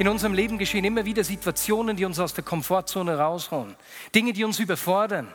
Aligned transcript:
In 0.00 0.08
unserem 0.08 0.32
Leben 0.32 0.56
geschehen 0.56 0.86
immer 0.86 1.04
wieder 1.04 1.22
Situationen, 1.22 1.94
die 1.94 2.06
uns 2.06 2.18
aus 2.18 2.32
der 2.32 2.42
Komfortzone 2.42 3.18
rausholen. 3.18 3.76
Dinge, 4.14 4.32
die 4.32 4.44
uns 4.44 4.58
überfordern. 4.58 5.28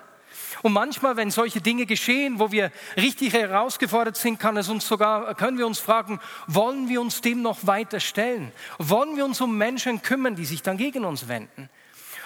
Und 0.64 0.74
manchmal, 0.74 1.18
wenn 1.18 1.30
solche 1.30 1.62
Dinge 1.62 1.86
geschehen, 1.86 2.40
wo 2.40 2.52
wir 2.52 2.72
richtig 2.98 3.34
herausgefordert 3.34 4.18
sind, 4.18 4.40
kann 4.40 4.58
es 4.58 4.68
uns 4.68 4.88
sogar, 4.88 5.36
können 5.36 5.60
wir 5.60 5.68
uns 5.68 5.78
fragen, 5.78 6.20
wollen 6.48 6.90
wir 6.90 7.00
uns 7.00 7.22
dem 7.22 7.44
noch 7.44 7.68
weiter 7.68 8.00
stellen? 8.00 8.52
Wollen 8.80 9.16
wir 9.16 9.26
uns 9.26 9.40
um 9.40 9.56
Menschen 9.56 10.02
kümmern, 10.02 10.36
die 10.36 10.46
sich 10.46 10.64
dann 10.64 10.78
gegen 10.78 11.06
uns 11.06 11.28
wenden? 11.28 11.70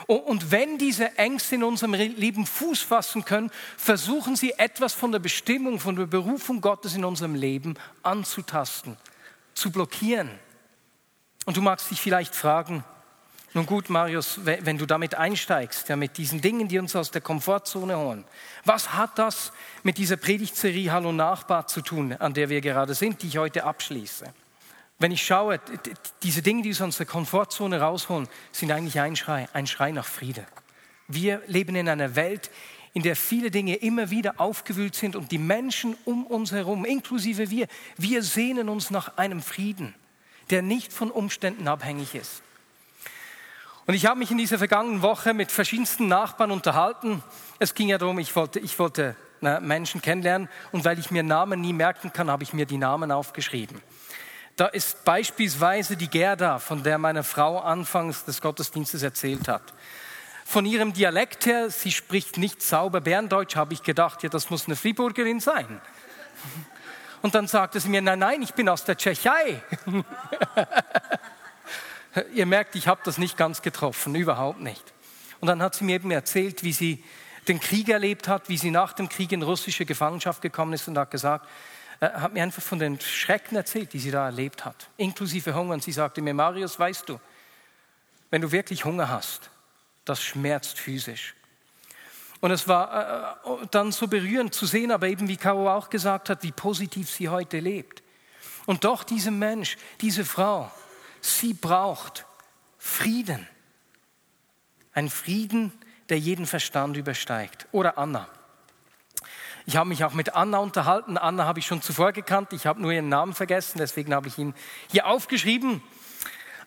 Und 0.07 0.49
wenn 0.49 0.77
diese 0.77 1.17
Ängste 1.17 1.55
in 1.55 1.63
unserem 1.65 1.93
Leben 1.93 2.45
Fuß 2.45 2.79
fassen 2.84 3.26
können, 3.26 3.51
versuchen 3.76 4.37
sie 4.37 4.51
etwas 4.51 4.93
von 4.93 5.12
der 5.12 5.20
Bestimmung, 5.20 5.77
von 5.77 5.98
der 5.98 6.05
Berufung 6.05 6.62
Gottes 6.62 6.95
in 6.95 7.03
unserem 7.03 7.35
Leben 7.35 7.76
anzutasten, 8.01 8.95
zu 9.53 9.73
blockieren. 9.73 10.29
Und 11.50 11.58
du 11.58 11.64
magst 11.64 11.90
dich 11.90 12.00
vielleicht 12.00 12.36
fragen, 12.36 12.84
nun 13.55 13.66
gut, 13.66 13.90
Marius, 13.90 14.42
wenn 14.44 14.78
du 14.78 14.86
damit 14.86 15.16
einsteigst, 15.16 15.90
ja, 15.90 15.96
mit 15.96 16.16
diesen 16.20 16.42
Dingen, 16.42 16.68
die 16.68 16.78
uns 16.78 16.96
aus 16.96 17.10
der 17.10 17.22
Komfortzone 17.22 17.98
holen, 17.98 18.24
was 18.66 18.94
hat 18.94 19.18
das 19.18 19.52
mit 19.82 19.98
dieser 19.98 20.18
Predigtserie 20.18 20.92
Hallo 20.92 21.12
Nachbar 21.12 21.66
zu 21.66 21.82
tun, 21.82 22.14
an 22.14 22.36
der 22.36 22.50
wir 22.50 22.62
gerade 22.62 22.94
sind, 22.94 23.24
die 23.24 23.30
ich 23.30 23.40
heute 23.40 23.64
abschließe? 23.64 24.32
Wenn 25.00 25.12
ich 25.12 25.26
schaue, 25.26 25.60
diese 26.22 26.44
Dinge, 26.44 26.62
die 26.62 26.70
uns 26.70 26.82
aus 26.84 26.98
der 26.98 27.08
Komfortzone 27.08 27.82
rausholen, 27.82 28.27
sind 28.52 28.72
eigentlich 28.72 29.00
ein 29.00 29.16
Schrei, 29.16 29.50
ein 29.52 29.66
Schrei 29.66 29.90
nach 29.90 30.05
Friede. 30.05 30.46
Wir 31.08 31.42
leben 31.48 31.76
in 31.76 31.90
einer 31.90 32.16
Welt, 32.16 32.52
in 32.94 33.02
der 33.02 33.16
viele 33.16 33.50
Dinge 33.50 33.74
immer 33.74 34.12
wieder 34.12 34.36
aufgewühlt 34.38 34.94
sind 34.94 35.16
und 35.16 35.32
die 35.32 35.40
Menschen 35.40 35.98
um 36.05 36.27
uns 36.27 36.52
herum, 36.52 36.86
inklusive 36.86 37.50
wir, 37.50 37.66
wir 37.98 38.22
sehnen 38.22 38.70
uns 38.70 38.92
nach 38.92 39.18
einem 39.18 39.42
Frieden 39.42 39.96
der 40.50 40.62
nicht 40.62 40.94
von 40.94 41.12
Umständen 41.12 41.68
abhängig 41.68 42.16
ist. 42.16 42.42
Und 43.86 43.96
ich 43.96 44.05
habe 44.05 44.20
mich 44.20 44.30
in 44.30 44.38
dieser 44.38 44.60
vergangenen 44.60 45.02
Woche 45.02 45.34
mit 45.34 45.52
verschiedensten 45.52 46.08
Nachbarn 46.08 46.52
unterhalten. 46.52 47.24
Es 47.58 47.74
ging 47.74 47.90
ja 47.90 47.98
darum, 47.98 48.20
ich 48.20 48.36
wollte, 48.36 48.60
ich 48.60 48.77
wollte 48.77 49.16
Menschen 49.42 50.02
kennenlernen 50.02 50.50
und 50.72 50.86
weil 50.86 51.00
ich 51.00 51.12
mir 51.12 51.24
Namen 51.24 51.62
nie 51.62 51.74
merken 51.74 52.14
kann, 52.14 52.30
habe 52.30 52.44
ich 52.44 52.54
mir 52.54 52.66
die 52.66 52.77
Namen 52.77 53.12
aufgeschrieben. 53.12 53.82
Da 54.55 54.68
ist 54.68 55.05
beispielsweise 55.05 55.96
die 55.96 56.10
Gerda, 56.10 56.60
von 56.60 56.84
der 56.84 56.98
meine 56.98 57.24
Frau 57.24 57.60
anfangs 57.60 58.26
des 58.26 58.42
Gottesdienstes 58.42 59.02
erzählt 59.02 59.48
hat. 59.48 59.74
Von 60.46 60.66
ihrem 60.66 60.94
Dialekt 60.94 61.46
her, 61.46 61.70
sie 61.70 61.92
spricht 61.92 62.38
nicht 62.38 62.62
sauber 62.62 63.02
Berndeutsch, 63.02 63.55
habe 63.55 63.74
ich 63.74 63.84
gedacht, 63.84 64.22
ja, 64.24 64.30
das 64.30 64.50
muss 64.50 64.66
eine 64.66 64.75
Friburgerin 64.75 65.40
sein. 65.40 65.80
Und 67.22 67.35
dann 67.35 67.47
sagte 67.47 67.79
sie 67.79 67.89
mir, 67.89 68.01
nein, 68.01 68.19
nein, 68.19 68.41
ich 68.41 68.53
bin 68.53 68.69
aus 68.69 68.84
der 68.85 68.97
Tschechei. 68.97 69.62
Ihr 72.34 72.45
merkt, 72.45 72.75
ich 72.75 72.88
habe 72.88 73.01
das 73.03 73.17
nicht 73.17 73.38
ganz 73.38 73.62
getroffen, 73.62 74.16
überhaupt 74.16 74.62
nicht. 74.62 74.94
Und 75.40 75.47
dann 75.47 75.62
hat 75.62 75.75
sie 75.75 75.84
mir 75.84 75.96
eben 75.96 76.12
erzählt, 76.12 76.63
wie 76.63 76.74
sie 76.74 77.03
den 77.47 77.59
Krieg 77.59 77.90
erlebt 77.90 78.28
hat, 78.28 78.50
wie 78.50 78.58
sie 78.58 78.72
nach 78.72 78.94
dem 78.94 79.09
Krieg 79.09 79.31
in 79.31 79.41
russische 79.41 79.85
Gefangenschaft 79.85 80.41
gekommen 80.41 80.74
ist 80.74 80.88
und 80.88 80.97
hat 80.97 81.12
gesagt, 81.12 81.47
äh, 82.00 82.09
hat 82.09 82.34
mir 82.34 82.44
einfach 82.44 82.62
von 82.62 82.79
den 82.79 83.00
Schrecken 83.00 83.56
erzählt, 83.56 83.94
die 83.94 84.00
sie 84.00 84.12
da 84.12 84.25
erlebt 84.25 84.66
hat, 84.66 84.90
inklusive 84.97 85.53
Hunger. 85.53 85.74
Und 85.74 85.84
sie 85.84 85.91
sagte 85.91 86.22
mir, 86.22 86.34
Marius, 86.34 86.79
weißt 86.79 87.09
du, 87.09 87.19
wenn 88.29 88.41
du 88.41 88.52
wirklich 88.52 88.85
Hunger 88.85 89.09
hast, 89.09 89.50
das 90.06 90.22
schmerzt 90.22 90.79
physisch. 90.79 91.35
Und 92.42 92.52
es 92.52 92.68
war 92.68 93.38
äh, 93.46 93.68
dann 93.72 93.92
so 93.92 94.08
berührend 94.08 94.54
zu 94.54 94.66
sehen, 94.66 94.92
aber 94.92 95.08
eben 95.08 95.28
wie 95.28 95.38
Caro 95.38 95.70
auch 95.70 95.90
gesagt 95.90 96.30
hat, 96.30 96.44
wie 96.44 96.52
positiv 96.52 97.10
sie 97.10 97.30
heute 97.30 97.60
lebt. 97.60 98.02
Und 98.66 98.84
doch 98.84 99.04
diese 99.04 99.32
Mensch, 99.32 99.78
diese 100.00 100.24
Frau, 100.24 100.72
sie 101.22 101.54
braucht 101.54 102.26
Frieden. 102.78 103.48
Ein 104.94 105.10
Frieden, 105.10 105.74
der 106.08 106.20
jeden 106.20 106.46
Verstand 106.46 106.96
übersteigt. 106.96 107.68
Oder 107.72 107.98
Anna. 107.98 108.28
Ich 109.66 109.76
habe 109.76 109.90
mich 109.90 110.04
auch 110.04 110.14
mit 110.14 110.34
Anna 110.34 110.60
unterhalten. 110.60 111.18
Anna 111.18 111.46
habe 111.46 111.60
ich 111.60 111.66
schon 111.68 111.82
zuvor 111.82 112.12
gekannt. 112.12 112.54
Ich 112.54 112.66
habe 112.66 112.82
nur 112.82 112.92
ihren 112.92 113.10
Namen 113.10 113.34
vergessen, 113.34 113.78
deswegen 113.78 114.14
habe 114.14 114.28
ich 114.28 114.38
ihn 114.38 114.56
hier 114.90 115.06
aufgeschrieben. 115.06 115.84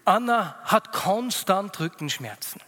Anna 0.04 0.56
hat 0.64 0.92
konstant 0.92 1.78
Rückenschmerzen. 1.80 2.60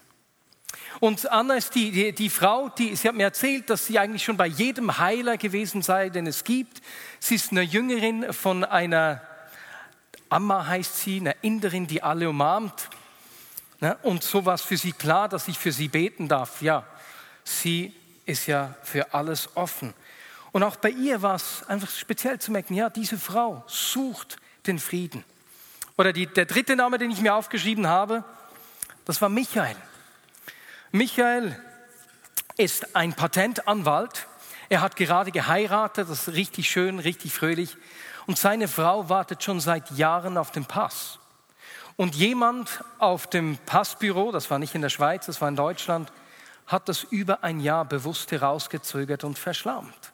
Und 1.01 1.31
Anna 1.31 1.55
ist 1.55 1.75
die, 1.75 1.91
die, 1.91 2.13
die, 2.13 2.31
Frau, 2.31 2.69
die, 2.69 2.95
sie 2.97 3.09
hat 3.09 3.15
mir 3.15 3.25
erzählt, 3.25 3.71
dass 3.71 3.87
sie 3.87 3.99
eigentlich 3.99 4.25
schon 4.25 4.37
bei 4.37 4.47
jedem 4.47 4.99
Heiler 4.99 5.37
gewesen 5.37 5.83
sei, 5.83 6.09
den 6.09 6.27
es 6.27 6.45
gibt. 6.45 6.83
Sie 7.21 7.35
ist 7.35 7.51
eine 7.51 7.63
Jüngerin 7.63 8.33
von 8.33 8.65
einer, 8.65 9.21
Amma 10.29 10.67
heißt 10.67 11.01
sie, 11.01 11.21
einer 11.21 11.35
Inderin, 11.43 11.87
die 11.87 12.03
alle 12.03 12.29
umarmt. 12.29 12.89
Und 14.03 14.23
so 14.23 14.47
war 14.47 14.55
es 14.55 14.63
für 14.63 14.77
sie 14.77 14.93
klar, 14.93 15.29
dass 15.29 15.49
ich 15.49 15.59
für 15.59 15.73
sie 15.73 15.89
beten 15.89 16.29
darf. 16.29 16.63
Ja, 16.63 16.85
sie 17.43 17.95
ist 18.25 18.47
ja 18.47 18.75
für 18.83 19.13
alles 19.13 19.49
offen. 19.57 19.93
Und 20.53 20.63
auch 20.63 20.77
bei 20.77 20.91
ihr 20.91 21.21
war 21.21 21.35
es 21.35 21.65
einfach 21.67 21.91
speziell 21.91 22.39
zu 22.39 22.53
merken, 22.53 22.75
ja, 22.75 22.89
diese 22.89 23.19
Frau 23.19 23.65
sucht 23.67 24.37
den 24.67 24.79
Frieden. 24.79 25.25
Oder 25.97 26.13
die, 26.13 26.27
der 26.27 26.47
dritte 26.47 26.77
Name, 26.77 26.99
den 26.99 27.11
ich 27.11 27.21
mir 27.21 27.35
aufgeschrieben 27.35 27.87
habe, 27.87 28.25
das 29.05 29.21
war 29.21 29.29
Michael. 29.29 29.77
Michael 30.95 31.61
ist 32.57 32.95
ein 32.95 33.15
Patentanwalt. 33.15 34.29
Er 34.69 34.81
hat 34.81 34.95
gerade 34.95 35.33
geheiratet, 35.33 36.09
das 36.09 36.29
ist 36.29 36.35
richtig 36.37 36.71
schön, 36.71 37.01
richtig 37.01 37.33
fröhlich. 37.33 37.77
Und 38.29 38.39
seine 38.39 38.69
Frau 38.69 39.09
wartet 39.09 39.43
schon 39.43 39.59
seit 39.59 39.91
Jahren 39.91 40.39
auf 40.39 40.53
den 40.53 40.67
Pass. 40.67 41.19
Und 41.97 42.15
jemand 42.15 42.85
auf 42.99 43.27
dem 43.27 43.59
Passbüro, 43.67 44.31
das 44.31 44.53
war 44.53 44.61
nicht 44.61 44.77
in 44.77 44.83
der 44.83 44.89
Schweiz, 44.89 45.27
das 45.27 45.41
war 45.41 45.49
in 45.49 45.57
Deutschland, 45.57 46.13
hat 46.69 46.89
das 46.89 47.03
über 47.03 47.43
ein 47.43 47.59
Jahr 47.59 47.85
bewusst 47.85 48.31
herausgezögert 48.31 49.25
und 49.25 49.37
verschlammt. 49.37 50.13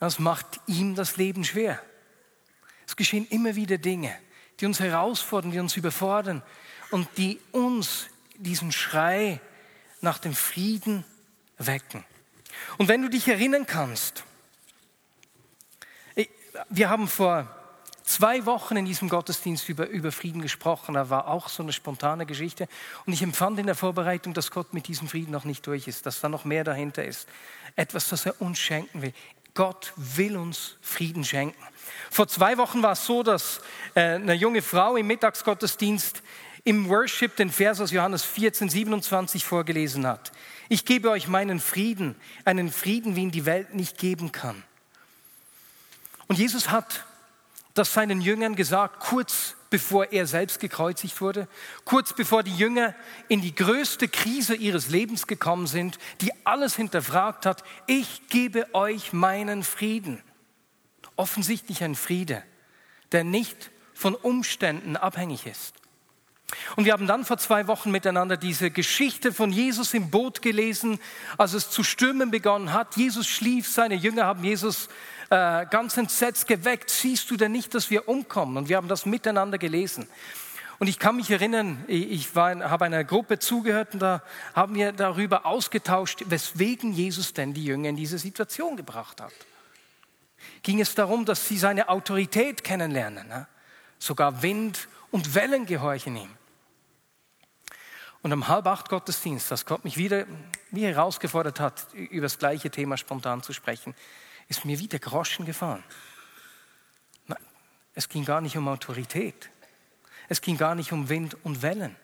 Das 0.00 0.18
macht 0.18 0.46
ihm 0.66 0.96
das 0.96 1.16
Leben 1.16 1.44
schwer. 1.44 1.80
Es 2.88 2.96
geschehen 2.96 3.28
immer 3.28 3.54
wieder 3.54 3.78
Dinge, 3.78 4.12
die 4.58 4.66
uns 4.66 4.80
herausfordern, 4.80 5.52
die 5.52 5.60
uns 5.60 5.76
überfordern 5.76 6.42
und 6.90 7.06
die 7.16 7.38
uns 7.52 8.08
diesen 8.36 8.72
Schrei 8.72 9.40
nach 10.00 10.18
dem 10.18 10.34
Frieden 10.34 11.04
wecken. 11.58 12.04
Und 12.78 12.88
wenn 12.88 13.02
du 13.02 13.08
dich 13.08 13.28
erinnern 13.28 13.66
kannst, 13.66 14.24
wir 16.68 16.88
haben 16.88 17.08
vor 17.08 17.48
zwei 18.04 18.46
Wochen 18.46 18.76
in 18.76 18.84
diesem 18.84 19.08
Gottesdienst 19.08 19.68
über, 19.68 19.88
über 19.88 20.12
Frieden 20.12 20.42
gesprochen. 20.42 20.94
Da 20.94 21.10
war 21.10 21.28
auch 21.28 21.48
so 21.48 21.62
eine 21.62 21.72
spontane 21.72 22.26
Geschichte. 22.26 22.68
Und 23.06 23.12
ich 23.12 23.22
empfand 23.22 23.58
in 23.58 23.66
der 23.66 23.74
Vorbereitung, 23.74 24.34
dass 24.34 24.50
Gott 24.50 24.72
mit 24.74 24.86
diesem 24.86 25.08
Frieden 25.08 25.32
noch 25.32 25.44
nicht 25.44 25.66
durch 25.66 25.88
ist, 25.88 26.06
dass 26.06 26.20
da 26.20 26.28
noch 26.28 26.44
mehr 26.44 26.64
dahinter 26.64 27.04
ist. 27.04 27.28
Etwas, 27.76 28.08
das 28.08 28.26
er 28.26 28.40
uns 28.40 28.58
schenken 28.58 29.02
will. 29.02 29.14
Gott 29.54 29.92
will 29.96 30.36
uns 30.36 30.76
Frieden 30.80 31.24
schenken. 31.24 31.60
Vor 32.10 32.28
zwei 32.28 32.58
Wochen 32.58 32.82
war 32.82 32.92
es 32.92 33.06
so, 33.06 33.22
dass 33.22 33.60
äh, 33.94 34.14
eine 34.14 34.34
junge 34.34 34.62
Frau 34.62 34.96
im 34.96 35.06
Mittagsgottesdienst 35.06 36.22
im 36.64 36.88
Worship 36.88 37.36
den 37.36 37.50
Vers 37.50 37.80
aus 37.80 37.90
Johannes 37.90 38.24
14, 38.24 38.70
27 38.70 39.44
vorgelesen 39.44 40.06
hat. 40.06 40.32
Ich 40.70 40.86
gebe 40.86 41.10
euch 41.10 41.28
meinen 41.28 41.60
Frieden, 41.60 42.16
einen 42.46 42.72
Frieden, 42.72 43.16
wie 43.16 43.22
ihn 43.22 43.30
die 43.30 43.44
Welt 43.44 43.74
nicht 43.74 43.98
geben 43.98 44.32
kann. 44.32 44.62
Und 46.26 46.38
Jesus 46.38 46.70
hat 46.70 47.04
das 47.74 47.92
seinen 47.92 48.20
Jüngern 48.20 48.56
gesagt, 48.56 49.00
kurz 49.00 49.56
bevor 49.68 50.12
er 50.12 50.26
selbst 50.26 50.60
gekreuzigt 50.60 51.20
wurde, 51.20 51.48
kurz 51.84 52.14
bevor 52.14 52.42
die 52.42 52.56
Jünger 52.56 52.94
in 53.28 53.42
die 53.42 53.54
größte 53.54 54.08
Krise 54.08 54.54
ihres 54.54 54.88
Lebens 54.88 55.26
gekommen 55.26 55.66
sind, 55.66 55.98
die 56.20 56.32
alles 56.44 56.76
hinterfragt 56.76 57.44
hat, 57.44 57.64
ich 57.86 58.28
gebe 58.28 58.72
euch 58.74 59.12
meinen 59.12 59.64
Frieden. 59.64 60.22
Offensichtlich 61.16 61.82
ein 61.82 61.96
Friede, 61.96 62.42
der 63.12 63.24
nicht 63.24 63.70
von 63.92 64.14
Umständen 64.14 64.96
abhängig 64.96 65.46
ist. 65.46 65.74
Und 66.76 66.84
wir 66.84 66.92
haben 66.92 67.06
dann 67.06 67.24
vor 67.24 67.38
zwei 67.38 67.66
Wochen 67.66 67.90
miteinander 67.90 68.36
diese 68.36 68.70
Geschichte 68.70 69.32
von 69.32 69.50
Jesus 69.50 69.94
im 69.94 70.10
Boot 70.10 70.42
gelesen, 70.42 70.98
als 71.38 71.52
es 71.54 71.70
zu 71.70 71.82
stürmen 71.82 72.30
begonnen 72.30 72.72
hat. 72.72 72.96
Jesus 72.96 73.26
schlief, 73.26 73.68
seine 73.68 73.94
Jünger 73.94 74.26
haben 74.26 74.44
Jesus 74.44 74.88
äh, 75.30 75.66
ganz 75.66 75.96
entsetzt 75.96 76.46
geweckt. 76.46 76.90
Siehst 76.90 77.30
du 77.30 77.36
denn 77.36 77.52
nicht, 77.52 77.74
dass 77.74 77.90
wir 77.90 78.08
umkommen? 78.08 78.56
Und 78.56 78.68
wir 78.68 78.76
haben 78.76 78.88
das 78.88 79.06
miteinander 79.06 79.58
gelesen. 79.58 80.06
Und 80.78 80.88
ich 80.88 80.98
kann 80.98 81.16
mich 81.16 81.30
erinnern, 81.30 81.84
ich 81.86 82.34
war, 82.34 82.58
habe 82.70 82.84
einer 82.84 83.04
Gruppe 83.04 83.38
zugehört 83.38 83.94
und 83.94 84.00
da 84.00 84.22
haben 84.54 84.74
wir 84.74 84.92
darüber 84.92 85.46
ausgetauscht, 85.46 86.24
weswegen 86.26 86.92
Jesus 86.92 87.32
denn 87.32 87.54
die 87.54 87.64
Jünger 87.64 87.88
in 87.88 87.96
diese 87.96 88.18
Situation 88.18 88.76
gebracht 88.76 89.20
hat. 89.20 89.32
Ging 90.62 90.80
es 90.80 90.94
darum, 90.94 91.24
dass 91.24 91.48
sie 91.48 91.58
seine 91.58 91.88
Autorität 91.88 92.64
kennenlernen, 92.64 93.28
ne? 93.28 93.46
sogar 93.98 94.42
Wind 94.42 94.88
und 95.14 95.36
Wellen 95.36 95.64
gehorchen 95.64 96.16
ihm. 96.16 96.30
Und 98.22 98.32
am 98.32 98.48
halb 98.48 98.66
acht 98.66 98.88
Gottesdienst, 98.88 99.48
das 99.48 99.64
Gott 99.64 99.84
mich 99.84 99.96
wieder 99.96 100.26
wie 100.72 100.84
herausgefordert 100.84 101.60
hat, 101.60 101.86
über 101.94 102.22
das 102.22 102.40
gleiche 102.40 102.68
Thema 102.68 102.96
spontan 102.96 103.40
zu 103.40 103.52
sprechen, 103.52 103.94
ist 104.48 104.64
mir 104.64 104.80
wieder 104.80 104.98
Groschen 104.98 105.46
gefallen. 105.46 105.84
Es 107.94 108.08
ging 108.08 108.24
gar 108.24 108.40
nicht 108.40 108.56
um 108.56 108.66
Autorität. 108.66 109.50
Es 110.28 110.40
ging 110.40 110.56
gar 110.56 110.74
nicht 110.74 110.90
um 110.90 111.08
Wind 111.08 111.36
und 111.44 111.62
Wellen. 111.62 111.94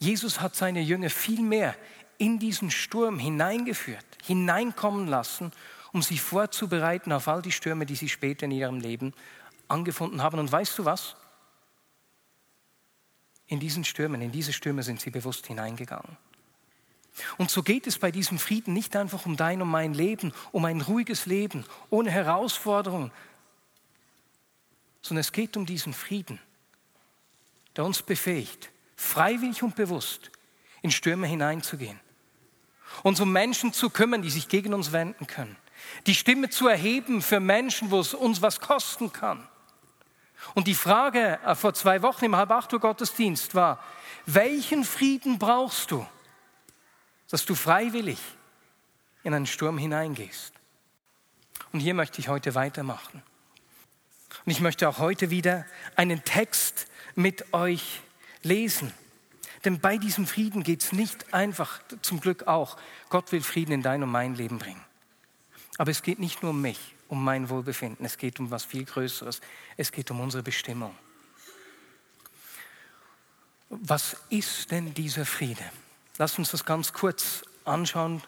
Jesus 0.00 0.40
hat 0.40 0.56
seine 0.56 0.80
Jünger 0.80 1.08
vielmehr 1.08 1.76
in 2.18 2.40
diesen 2.40 2.72
Sturm 2.72 3.20
hineingeführt, 3.20 4.04
hineinkommen 4.24 5.06
lassen, 5.06 5.52
um 5.92 6.02
sie 6.02 6.18
vorzubereiten 6.18 7.12
auf 7.12 7.28
all 7.28 7.42
die 7.42 7.52
Stürme, 7.52 7.86
die 7.86 7.94
sie 7.94 8.08
später 8.08 8.46
in 8.46 8.50
ihrem 8.50 8.80
Leben 8.80 9.14
angefunden 9.68 10.20
haben. 10.20 10.40
Und 10.40 10.50
weißt 10.50 10.76
du 10.80 10.84
was? 10.84 11.14
In 13.52 13.60
diesen 13.60 13.84
Stürmen, 13.84 14.22
in 14.22 14.32
diese 14.32 14.52
Stürme 14.52 14.82
sind 14.82 15.00
sie 15.00 15.10
bewusst 15.10 15.46
hineingegangen. 15.46 16.16
Und 17.36 17.50
so 17.50 17.62
geht 17.62 17.86
es 17.86 17.98
bei 17.98 18.10
diesem 18.10 18.38
Frieden 18.38 18.72
nicht 18.72 18.96
einfach 18.96 19.26
um 19.26 19.36
dein 19.36 19.60
und 19.60 19.68
mein 19.68 19.92
Leben, 19.92 20.32
um 20.52 20.64
ein 20.64 20.80
ruhiges 20.80 21.26
Leben 21.26 21.66
ohne 21.90 22.10
Herausforderung, 22.10 23.12
sondern 25.02 25.20
es 25.20 25.32
geht 25.32 25.56
um 25.56 25.66
diesen 25.66 25.92
Frieden 25.92 26.40
der 27.76 27.84
uns 27.84 28.02
befähigt, 28.02 28.70
freiwillig 28.96 29.62
und 29.62 29.76
bewusst 29.76 30.30
in 30.82 30.90
Stürme 30.90 31.26
hineinzugehen. 31.26 31.98
Uns 33.02 33.20
um 33.20 33.32
Menschen 33.32 33.72
zu 33.72 33.88
kümmern, 33.88 34.22
die 34.22 34.30
sich 34.30 34.48
gegen 34.48 34.74
uns 34.74 34.92
wenden 34.92 35.26
können. 35.26 35.56
Die 36.06 36.14
Stimme 36.14 36.50
zu 36.50 36.68
erheben 36.68 37.22
für 37.22 37.40
Menschen, 37.40 37.90
wo 37.90 38.00
es 38.00 38.14
uns 38.14 38.42
was 38.42 38.60
kosten 38.60 39.12
kann. 39.12 39.48
Und 40.54 40.66
die 40.66 40.74
Frage 40.74 41.38
äh, 41.44 41.54
vor 41.54 41.74
zwei 41.74 42.02
Wochen 42.02 42.24
im 42.24 42.36
Halb-Acht-Uhr 42.36 42.80
Gottesdienst 42.80 43.54
war, 43.54 43.82
welchen 44.26 44.84
Frieden 44.84 45.38
brauchst 45.38 45.90
du, 45.90 46.06
dass 47.30 47.44
du 47.46 47.54
freiwillig 47.54 48.18
in 49.22 49.34
einen 49.34 49.46
Sturm 49.46 49.78
hineingehst? 49.78 50.52
Und 51.72 51.80
hier 51.80 51.94
möchte 51.94 52.20
ich 52.20 52.28
heute 52.28 52.54
weitermachen. 52.54 53.22
Und 54.44 54.52
ich 54.52 54.60
möchte 54.60 54.88
auch 54.88 54.98
heute 54.98 55.30
wieder 55.30 55.64
einen 55.96 56.24
Text 56.24 56.86
mit 57.14 57.52
euch 57.54 58.00
lesen. 58.42 58.92
Denn 59.64 59.80
bei 59.80 59.96
diesem 59.96 60.26
Frieden 60.26 60.64
geht 60.64 60.82
es 60.82 60.92
nicht 60.92 61.32
einfach, 61.32 61.80
zum 62.02 62.20
Glück 62.20 62.48
auch, 62.48 62.76
Gott 63.10 63.30
will 63.32 63.42
Frieden 63.42 63.72
in 63.72 63.82
dein 63.82 64.02
und 64.02 64.10
mein 64.10 64.34
Leben 64.34 64.58
bringen. 64.58 64.82
Aber 65.78 65.90
es 65.90 66.02
geht 66.02 66.18
nicht 66.18 66.42
nur 66.42 66.50
um 66.50 66.60
mich, 66.60 66.94
um 67.12 67.22
mein 67.22 67.50
Wohlbefinden, 67.50 68.06
es 68.06 68.16
geht 68.16 68.40
um 68.40 68.50
was 68.50 68.64
viel 68.64 68.86
Größeres. 68.86 69.42
Es 69.76 69.92
geht 69.92 70.10
um 70.10 70.18
unsere 70.20 70.42
Bestimmung. 70.42 70.96
Was 73.68 74.16
ist 74.30 74.70
denn 74.70 74.94
dieser 74.94 75.26
Friede? 75.26 75.62
Lass 76.16 76.38
uns 76.38 76.52
das 76.52 76.64
ganz 76.64 76.94
kurz 76.94 77.42
anschauen. 77.66 78.22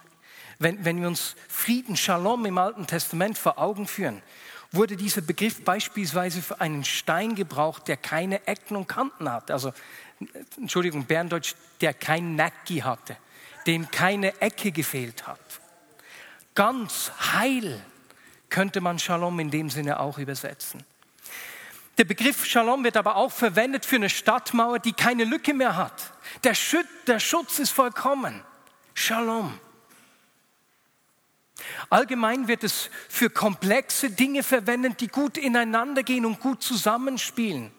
Wenn, 0.58 0.84
wenn 0.84 1.00
wir 1.00 1.08
uns 1.08 1.34
Frieden, 1.48 1.96
Shalom 1.96 2.44
im 2.44 2.58
Alten 2.58 2.86
Testament 2.86 3.38
vor 3.38 3.58
Augen 3.58 3.86
führen, 3.86 4.20
wurde 4.70 4.98
dieser 4.98 5.22
Begriff 5.22 5.64
beispielsweise 5.64 6.42
für 6.42 6.60
einen 6.60 6.84
Stein 6.84 7.34
gebraucht, 7.34 7.88
der 7.88 7.96
keine 7.96 8.46
Ecken 8.46 8.76
und 8.76 8.86
Kanten 8.86 9.32
hatte. 9.32 9.54
Also, 9.54 9.72
Entschuldigung, 10.58 11.06
Berndeutsch, 11.06 11.54
der 11.80 11.94
kein 11.94 12.36
Nacki 12.36 12.80
hatte, 12.80 13.16
dem 13.66 13.90
keine 13.90 14.42
Ecke 14.42 14.72
gefehlt 14.72 15.26
hat. 15.26 15.40
Ganz 16.54 17.10
heil 17.32 17.82
könnte 18.54 18.80
man 18.80 19.00
Shalom 19.00 19.40
in 19.40 19.50
dem 19.50 19.68
Sinne 19.68 19.98
auch 19.98 20.16
übersetzen. 20.16 20.84
Der 21.98 22.04
Begriff 22.04 22.44
Shalom 22.44 22.84
wird 22.84 22.96
aber 22.96 23.16
auch 23.16 23.32
verwendet 23.32 23.84
für 23.84 23.96
eine 23.96 24.08
Stadtmauer, 24.08 24.78
die 24.78 24.92
keine 24.92 25.24
Lücke 25.24 25.52
mehr 25.52 25.74
hat. 25.74 26.12
Der, 26.44 26.54
Schutz, 26.54 26.86
der 27.08 27.18
Schutz 27.18 27.58
ist 27.58 27.70
vollkommen. 27.70 28.44
Shalom. 28.94 29.58
Allgemein 31.90 32.46
wird 32.46 32.62
es 32.62 32.90
für 33.08 33.28
komplexe 33.28 34.10
Dinge 34.10 34.44
verwendet, 34.44 35.00
die 35.00 35.08
gut 35.08 35.36
ineinander 35.36 36.04
gehen 36.04 36.24
und 36.24 36.38
gut 36.38 36.62
zusammenspielen. 36.62 37.72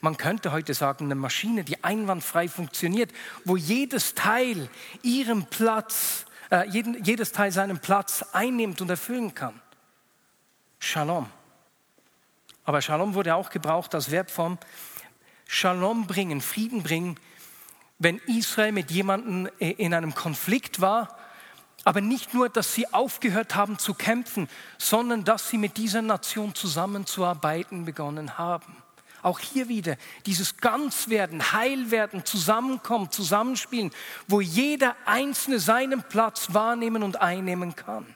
Man 0.00 0.16
könnte 0.16 0.50
heute 0.52 0.72
sagen, 0.72 1.04
eine 1.04 1.14
Maschine, 1.14 1.62
die 1.62 1.84
einwandfrei 1.84 2.48
funktioniert, 2.48 3.12
wo 3.44 3.58
jedes 3.58 4.14
Teil 4.14 4.70
ihren 5.02 5.44
Platz, 5.44 6.24
äh, 6.50 6.66
jeden, 6.70 7.04
jedes 7.04 7.32
Teil 7.32 7.52
seinen 7.52 7.80
Platz 7.80 8.24
einnimmt 8.32 8.80
und 8.80 8.88
erfüllen 8.88 9.34
kann. 9.34 9.61
Shalom. 10.84 11.28
Aber 12.64 12.82
Shalom 12.82 13.14
wurde 13.14 13.36
auch 13.36 13.50
gebraucht 13.50 13.94
als 13.94 14.08
Verbform. 14.08 14.58
Shalom 15.46 16.06
bringen, 16.06 16.40
Frieden 16.40 16.82
bringen, 16.82 17.18
wenn 17.98 18.18
Israel 18.26 18.72
mit 18.72 18.90
jemandem 18.90 19.48
in 19.58 19.94
einem 19.94 20.14
Konflikt 20.14 20.80
war 20.80 21.16
aber 21.84 22.00
nicht 22.00 22.32
nur, 22.34 22.48
dass 22.48 22.74
sie 22.74 22.92
aufgehört 22.92 23.54
haben 23.54 23.78
zu 23.78 23.94
kämpfen, 23.94 24.48
sondern 24.78 25.24
dass 25.24 25.48
sie 25.48 25.58
mit 25.58 25.76
dieser 25.76 26.02
Nation 26.02 26.54
zusammenzuarbeiten 26.54 27.84
begonnen 27.84 28.38
haben. 28.38 28.76
Auch 29.22 29.38
hier 29.38 29.68
wieder 29.68 29.96
dieses 30.26 30.56
Ganzwerden, 30.56 31.52
Heilwerden, 31.52 32.24
Zusammenkommen, 32.24 33.10
Zusammenspielen, 33.10 33.90
wo 34.26 34.40
jeder 34.40 34.96
Einzelne 35.06 35.60
seinen 35.60 36.02
Platz 36.02 36.54
wahrnehmen 36.54 37.02
und 37.02 37.20
einnehmen 37.20 37.76
kann. 37.76 38.06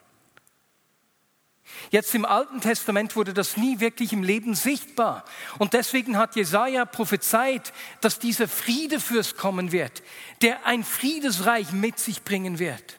Jetzt 1.90 2.14
im 2.14 2.24
Alten 2.24 2.60
Testament 2.60 3.16
wurde 3.16 3.34
das 3.34 3.56
nie 3.56 3.80
wirklich 3.80 4.12
im 4.12 4.22
Leben 4.22 4.54
sichtbar. 4.54 5.24
Und 5.58 5.72
deswegen 5.72 6.16
hat 6.16 6.36
Jesaja 6.36 6.84
prophezeit, 6.84 7.72
dass 8.00 8.18
dieser 8.18 8.48
Friedefürst 8.48 9.36
kommen 9.36 9.72
wird, 9.72 10.02
der 10.42 10.66
ein 10.66 10.84
Friedesreich 10.84 11.72
mit 11.72 11.98
sich 11.98 12.22
bringen 12.22 12.58
wird. 12.58 12.98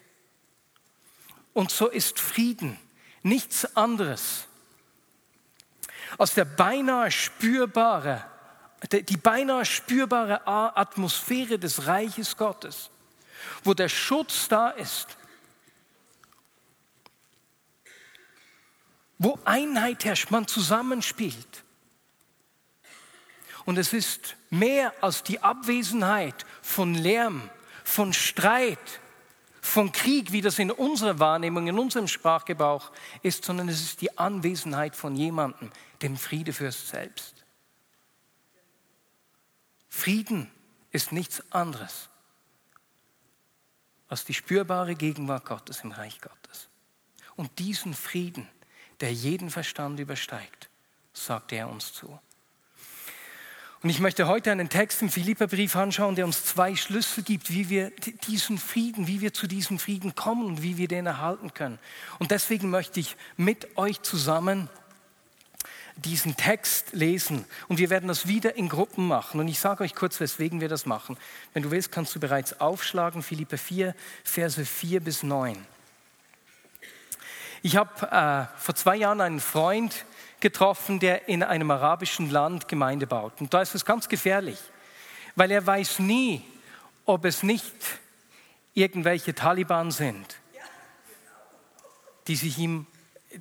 Und 1.54 1.72
so 1.72 1.88
ist 1.88 2.20
Frieden 2.20 2.78
nichts 3.24 3.76
anderes 3.76 4.48
als 6.18 6.34
der 6.34 6.46
beinahe 6.46 7.12
spürbare, 7.12 8.24
die 8.92 9.18
beinahe 9.18 9.66
spürbare 9.66 10.48
Atmosphäre 10.48 11.60
des 11.60 11.88
Reiches 11.88 12.38
Gottes, 12.38 12.90
wo 13.64 13.74
der 13.74 13.90
Schutz 13.90 14.48
da 14.48 14.70
ist, 14.70 15.17
wo 19.18 19.40
Einheit 19.46 20.06
herrscht, 20.06 20.32
man 20.32 20.48
zusammenspielt. 20.48 21.64
Und 23.66 23.78
es 23.78 23.92
ist 23.92 24.36
mehr 24.50 24.94
als 25.02 25.24
die 25.24 25.42
Abwesenheit 25.42 26.46
von 26.62 26.94
Lärm, 26.94 27.50
von 27.84 28.14
Streit, 28.14 29.00
von 29.62 29.92
Krieg, 29.92 30.32
wie 30.32 30.42
das 30.42 30.60
in 30.60 30.72
unserer 30.72 31.20
Wahrnehmung, 31.20 31.68
in 31.68 31.78
unserem 31.78 32.08
Sprachgebrauch 32.08 32.92
ist, 33.22 33.44
sondern 33.44 33.68
es 33.68 33.82
ist 33.82 34.02
die 34.02 34.18
Anwesenheit 34.18 34.96
von 34.96 35.16
jemandem, 35.16 35.72
dem 36.02 36.16
Friedefürst 36.16 36.88
selbst. 36.88 37.46
Frieden 39.90 40.50
ist 40.92 41.12
nichts 41.12 41.44
anderes 41.52 42.10
als 44.08 44.24
die 44.24 44.34
spürbare 44.34 44.96
Gegenwart 44.96 45.46
Gottes 45.46 45.82
im 45.84 45.92
Reich 45.92 46.22
Gottes. 46.22 46.70
Und 47.36 47.60
diesen 47.60 47.94
Frieden, 47.94 48.48
der 49.02 49.14
jeden 49.14 49.50
Verstand 49.50 50.00
übersteigt, 50.00 50.70
sagt 51.14 51.52
er 51.52 51.70
uns 51.70 51.94
zu. 51.94 52.20
Und 53.84 53.92
ich 53.92 54.00
möchte 54.00 54.28
heute 54.28 54.52
einen 54.52 54.70
Text 54.70 55.04
im 55.04 55.10
Philipperbrief 55.10 55.76
anschauen, 55.76 56.16
der 56.16 56.26
uns 56.26 56.44
zwei 56.44 56.76
Schlüssel 56.76 57.24
gibt, 57.24 57.52
wie 57.52 57.70
wir 57.70 57.92
diesen 58.28 58.58
Frieden, 58.58 59.06
wie 59.06 59.22
wir 59.22 59.34
zu 59.34 59.46
diesem 59.46 59.78
Frieden 59.78 60.16
kommen 60.16 60.46
und 60.46 60.64
wie 60.64 60.78
wir 60.78 60.88
den 60.88 61.06
erhalten 61.06 61.54
können. 61.54 61.78
Und 62.18 62.32
deswegen 62.32 62.72
möchte 62.72 63.00
ich 63.00 63.16
mit 63.38 63.78
euch 63.78 64.02
zusammen 64.02 64.68
diesen 65.96 66.36
Text 66.36 66.94
lesen 66.94 67.46
und 67.68 67.78
wir 67.80 67.90
werden 67.90 68.08
das 68.08 68.28
wieder 68.28 68.56
in 68.56 68.70
Gruppen 68.70 69.08
machen. 69.08 69.40
Und 69.40 69.48
ich 69.48 69.60
sage 69.60 69.84
euch 69.84 69.96
kurz, 69.96 70.20
weswegen 70.20 70.60
wir 70.60 70.70
das 70.70 70.86
machen. 70.86 71.18
Wenn 71.54 71.64
du 71.64 71.72
willst, 71.72 71.92
kannst 71.92 72.16
du 72.16 72.20
bereits 72.20 72.60
aufschlagen, 72.60 73.24
Philippe 73.24 73.58
4, 73.58 73.96
Verse 74.24 74.66
4 74.66 75.00
bis 75.02 75.24
9. 75.24 75.58
Ich 77.68 77.76
habe 77.76 77.92
äh, 78.10 78.58
vor 78.58 78.76
zwei 78.76 78.96
Jahren 78.96 79.20
einen 79.20 79.42
Freund, 79.42 80.06
getroffen, 80.40 81.02
der 81.02 81.28
in 81.28 81.44
einem 81.44 81.70
arabischen 81.70 82.30
Land 82.30 82.70
Gemeinde 82.70 83.08
baut. 83.08 83.42
Und 83.42 83.54
da 83.54 83.62
ist 83.62 83.76
es 83.76 83.84
ganz 83.84 84.08
gefährlich, 84.08 84.58
weil 85.36 85.52
er 85.52 85.68
weiß 85.68 86.00
nie, 86.00 86.44
ob 87.04 87.26
es 87.26 87.44
nicht 87.44 87.76
irgendwelche 88.74 89.36
Taliban 89.36 89.92
sind, 89.92 90.38
die 92.28 92.38
sich 92.38 92.58
ihm, 92.58 92.88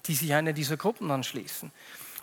die 0.07 0.17
sich 0.17 0.35
einer 0.35 0.53
dieser 0.53 0.77
Gruppen 0.77 1.09
anschließen. 1.13 1.71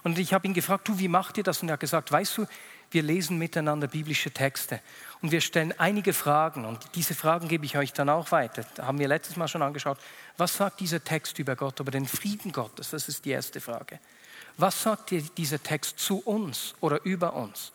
Und 0.03 0.19
ich 0.19 0.33
habe 0.33 0.47
ihn 0.47 0.53
gefragt, 0.53 0.87
du, 0.87 0.99
wie 0.99 1.07
macht 1.07 1.37
ihr 1.37 1.43
das? 1.43 1.61
Und 1.61 1.69
er 1.69 1.73
hat 1.73 1.79
gesagt, 1.79 2.11
weißt 2.11 2.37
du, 2.37 2.45
wir 2.91 3.01
lesen 3.01 3.37
miteinander 3.37 3.87
biblische 3.87 4.31
Texte 4.31 4.79
und 5.21 5.31
wir 5.31 5.41
stellen 5.41 5.73
einige 5.79 6.13
Fragen 6.13 6.65
und 6.65 6.79
diese 6.95 7.15
Fragen 7.15 7.47
gebe 7.47 7.65
ich 7.65 7.77
euch 7.77 7.91
dann 7.93 8.09
auch 8.09 8.31
weiter. 8.31 8.65
Da 8.75 8.85
haben 8.85 8.99
wir 8.99 9.07
letztes 9.07 9.35
Mal 9.35 9.47
schon 9.47 9.63
angeschaut. 9.63 9.97
Was 10.37 10.57
sagt 10.57 10.79
dieser 10.79 11.03
Text 11.03 11.39
über 11.39 11.55
Gott, 11.55 11.79
über 11.79 11.91
den 11.91 12.05
Frieden 12.05 12.51
Gottes? 12.51 12.91
Das 12.91 13.07
ist 13.07 13.25
die 13.25 13.31
erste 13.31 13.61
Frage. 13.61 13.99
Was 14.57 14.83
sagt 14.83 15.11
dieser 15.37 15.63
Text 15.63 15.97
zu 15.97 16.19
uns 16.19 16.75
oder 16.81 17.03
über 17.03 17.33
uns? 17.33 17.71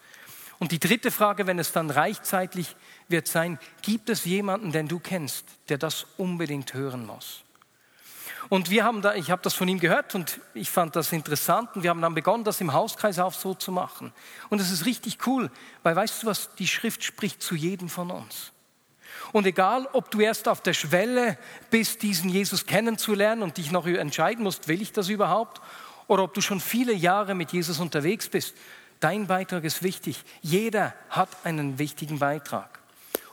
Und 0.61 0.73
die 0.73 0.79
dritte 0.79 1.11
Frage, 1.11 1.47
wenn 1.47 1.59
es 1.59 1.73
dann 1.73 1.91
reicht 1.91 2.25
zeitlich, 2.25 2.77
wird 3.09 3.27
sein, 3.27 3.59
gibt 3.83 4.11
es 4.11 4.25
jemanden, 4.25 4.73
den 4.73 4.87
du 4.87 4.99
kennst, 4.99 5.45
der 5.69 5.79
das 5.79 6.07
unbedingt 6.17 6.75
hören 6.75 7.07
muss? 7.07 7.43
Und 8.49 8.71
wir 8.71 8.85
haben 8.85 9.03
da, 9.03 9.15
ich 9.15 9.31
habe 9.31 9.43
das 9.43 9.55
von 9.55 9.69
ihm 9.69 9.81
gehört 9.81 10.15
und 10.15 10.41
ich 10.55 10.71
fand 10.71 10.97
das 10.97 11.13
interessant 11.13 11.71
und 11.75 11.83
wir 11.83 11.91
haben 11.91 12.01
dann 12.01 12.15
begonnen, 12.15 12.45
das 12.45 12.61
im 12.61 12.73
Hauskreis 12.73 13.19
auch 13.19 13.33
so 13.33 13.55
zu 13.55 13.73
machen. 13.73 14.13
Und 14.49 14.61
es 14.61 14.71
ist 14.71 14.87
richtig 14.87 15.27
cool, 15.27 15.51
weil 15.83 15.97
weißt 15.97 16.23
du 16.23 16.27
was, 16.29 16.55
die 16.55 16.67
Schrift 16.67 17.05
spricht 17.05 17.43
zu 17.43 17.55
jedem 17.55 17.89
von 17.89 18.11
uns. 18.11 18.53
Und 19.33 19.47
egal, 19.47 19.89
ob 19.93 20.11
du 20.11 20.21
erst 20.21 20.49
auf 20.49 20.63
der 20.63 20.73
Schwelle 20.73 21.37
bist, 21.71 22.03
diesen 22.03 22.31
Jesus 22.31 22.67
kennenzulernen 22.67 23.43
und 23.43 23.59
dich 23.59 23.71
noch 23.71 23.87
entscheiden 23.87 24.45
musst, 24.45 24.69
will 24.69 24.81
ich 24.81 24.93
das 24.93 25.09
überhaupt? 25.09 25.61
Oder 26.07 26.23
ob 26.23 26.33
du 26.33 26.41
schon 26.41 26.61
viele 26.61 26.95
Jahre 26.95 27.35
mit 27.35 27.53
Jesus 27.53 27.81
unterwegs 27.81 28.29
bist, 28.29 28.57
dein 29.01 29.27
Beitrag 29.27 29.65
ist 29.65 29.83
wichtig. 29.83 30.25
Jeder 30.41 30.95
hat 31.11 31.29
einen 31.45 31.79
wichtigen 31.79 32.19
Beitrag. 32.19 32.79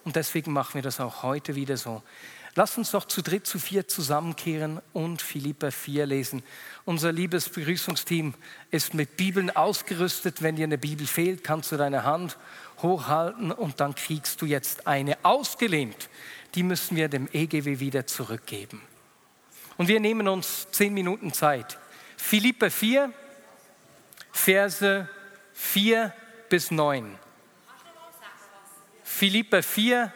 Und 0.04 0.18
deswegen 0.18 0.52
machen 0.52 0.76
wir 0.76 0.82
das 0.82 1.00
auch 1.00 1.24
heute 1.24 1.56
wieder 1.56 1.78
so. 1.78 2.04
Lass 2.58 2.78
uns 2.78 2.92
doch 2.92 3.04
zu 3.04 3.22
dritt, 3.22 3.46
zu 3.46 3.60
vier 3.60 3.86
zusammenkehren 3.90 4.82
und 4.94 5.22
Philippa 5.22 5.72
4 5.72 6.06
lesen. 6.06 6.42
Unser 6.86 7.12
liebes 7.12 7.50
Begrüßungsteam 7.50 8.34
ist 8.72 8.94
mit 8.94 9.18
Bibeln 9.18 9.54
ausgerüstet. 9.54 10.42
Wenn 10.42 10.56
dir 10.56 10.64
eine 10.64 10.78
Bibel 10.78 11.06
fehlt, 11.06 11.44
kannst 11.44 11.74
du 11.74 11.78
deine 11.78 12.06
Hand 12.06 12.38
hochhalten 12.82 13.52
und 13.52 13.82
dann 13.82 13.94
kriegst 13.94 14.42
du 14.42 14.46
jetzt 14.46 14.88
eine 14.88 15.18
ausgelehnt. 15.24 16.10
Die 16.56 16.64
müssen 16.64 16.96
wir 16.96 17.10
dem 17.10 17.28
EGW 17.34 17.80
wieder 17.80 18.08
zurückgeben. 18.08 18.82
Und 19.76 19.90
wir 19.90 20.00
nehmen 20.00 20.30
uns 20.30 20.68
zehn 20.72 20.94
Minuten 20.94 21.34
Zeit. 21.34 21.78
Philippa 22.16 22.70
4, 22.70 23.12
Verse 24.32 25.10
4 25.54 26.14
bis 26.48 26.72
9. 26.72 27.20
Philippa 29.04 29.62
4, 29.62 30.14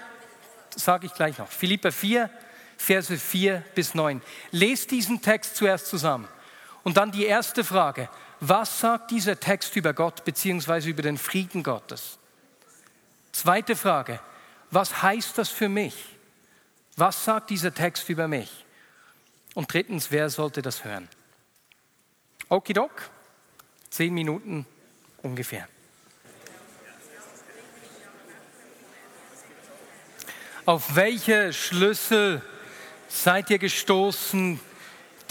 sage 0.80 1.08
ich 1.08 1.14
gleich 1.14 1.38
noch. 1.38 1.50
Philippa 1.50 1.92
4, 1.92 2.30
Verse 2.78 3.18
4 3.18 3.64
bis 3.76 3.94
9. 3.94 4.22
Lest 4.52 4.92
diesen 4.92 5.22
Text 5.22 5.58
zuerst 5.58 5.88
zusammen. 5.88 6.28
Und 6.84 6.98
dann 6.98 7.12
die 7.12 7.26
erste 7.26 7.64
Frage. 7.64 8.10
Was 8.40 8.80
sagt 8.80 9.12
dieser 9.12 9.40
Text 9.40 9.76
über 9.76 9.94
Gott 9.94 10.24
bzw. 10.24 10.90
über 10.90 11.02
den 11.02 11.18
Frieden 11.18 11.62
Gottes? 11.62 12.18
Zweite 13.34 13.76
Frage. 13.76 14.20
Was 14.72 15.02
heißt 15.04 15.38
das 15.38 15.50
für 15.50 15.68
mich? 15.68 15.96
Was 16.96 17.26
sagt 17.26 17.50
dieser 17.50 17.74
Text 17.74 18.10
über 18.10 18.28
mich? 18.28 18.66
Und 19.56 19.74
drittens, 19.74 20.12
wer 20.12 20.30
sollte 20.30 20.62
das 20.62 20.86
hören? 20.86 21.10
Okidok, 22.48 23.10
zehn 23.90 24.14
Minuten 24.14 24.66
ungefähr. 25.22 25.68
Auf 30.70 30.96
welche 30.96 31.52
Schlüssel 31.52 32.44
seid 33.08 33.50
ihr 33.50 33.58
gestoßen, 33.58 34.60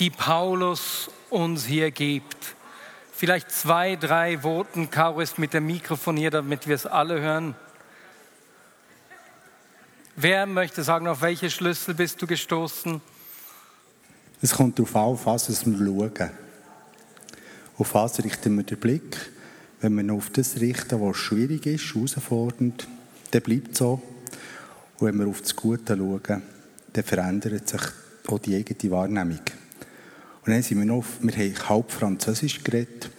die 0.00 0.11
Paulus 0.11 1.11
uns 1.30 1.64
hier 1.64 1.92
gibt? 1.92 2.57
Vielleicht 3.12 3.52
zwei, 3.52 3.95
drei 3.95 4.42
Worten. 4.42 4.90
Caro 4.90 5.21
ist 5.21 5.38
mit 5.38 5.54
dem 5.54 5.66
Mikrofon 5.66 6.16
hier, 6.16 6.33
damit 6.33 6.66
wir 6.66 6.75
es 6.75 6.87
alle 6.87 7.21
hören. 7.21 7.54
Wer 10.16 10.45
möchte 10.47 10.83
sagen, 10.83 11.07
auf 11.07 11.23
welche 11.23 11.50
Schlüssel 11.50 11.95
bist 11.95 12.21
du 12.21 12.26
gestoßen? 12.26 13.00
Es 14.42 14.50
kommt 14.50 14.76
darauf 14.76 14.97
an, 14.97 15.02
auf 15.02 15.26
was 15.26 15.64
wir 15.64 15.78
schauen. 15.78 16.30
Auf 17.78 17.95
was 17.95 18.25
richten 18.25 18.57
wir 18.57 18.64
den 18.64 18.80
Blick? 18.80 19.30
Wenn 19.80 20.04
wir 20.04 20.14
auf 20.14 20.30
das 20.30 20.59
richten, 20.61 21.00
was 21.00 21.16
schwierig 21.16 21.64
ist, 21.64 21.95
herausfordernd, 21.95 22.88
dann 23.30 23.42
bleibt 23.42 23.76
so. 23.76 24.02
Und 24.99 25.07
wenn 25.07 25.19
wir 25.19 25.28
auf 25.28 25.40
das 25.43 25.55
Gute 25.55 25.97
schauen, 25.97 26.43
dann 26.93 27.05
verändert 27.05 27.69
sich 27.69 27.83
auch 28.26 28.38
die 28.38 28.57
eigene 28.57 28.90
Wahrnehmung. 28.90 29.40
Und 30.45 30.52
dann 30.52 30.62
sind 30.62 30.78
wir 30.78 30.87
noch, 30.87 31.05
wir 31.21 31.33
haben 31.33 31.69
halb 31.69 31.93
Französisch 31.93 32.64
geredet 32.64 33.11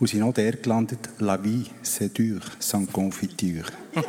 und 0.00 0.08
sind 0.08 0.20
noch 0.20 0.32
der 0.32 0.52
gelandet, 0.52 1.08
La 1.18 1.36
vie, 1.36 1.66
c'est 1.82 2.08
dur, 2.08 2.40
sans 2.58 2.90
confiture. 2.90 3.66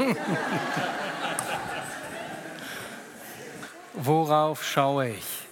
Worauf 3.93 4.63
schaue 4.63 5.09
ich? 5.09 5.47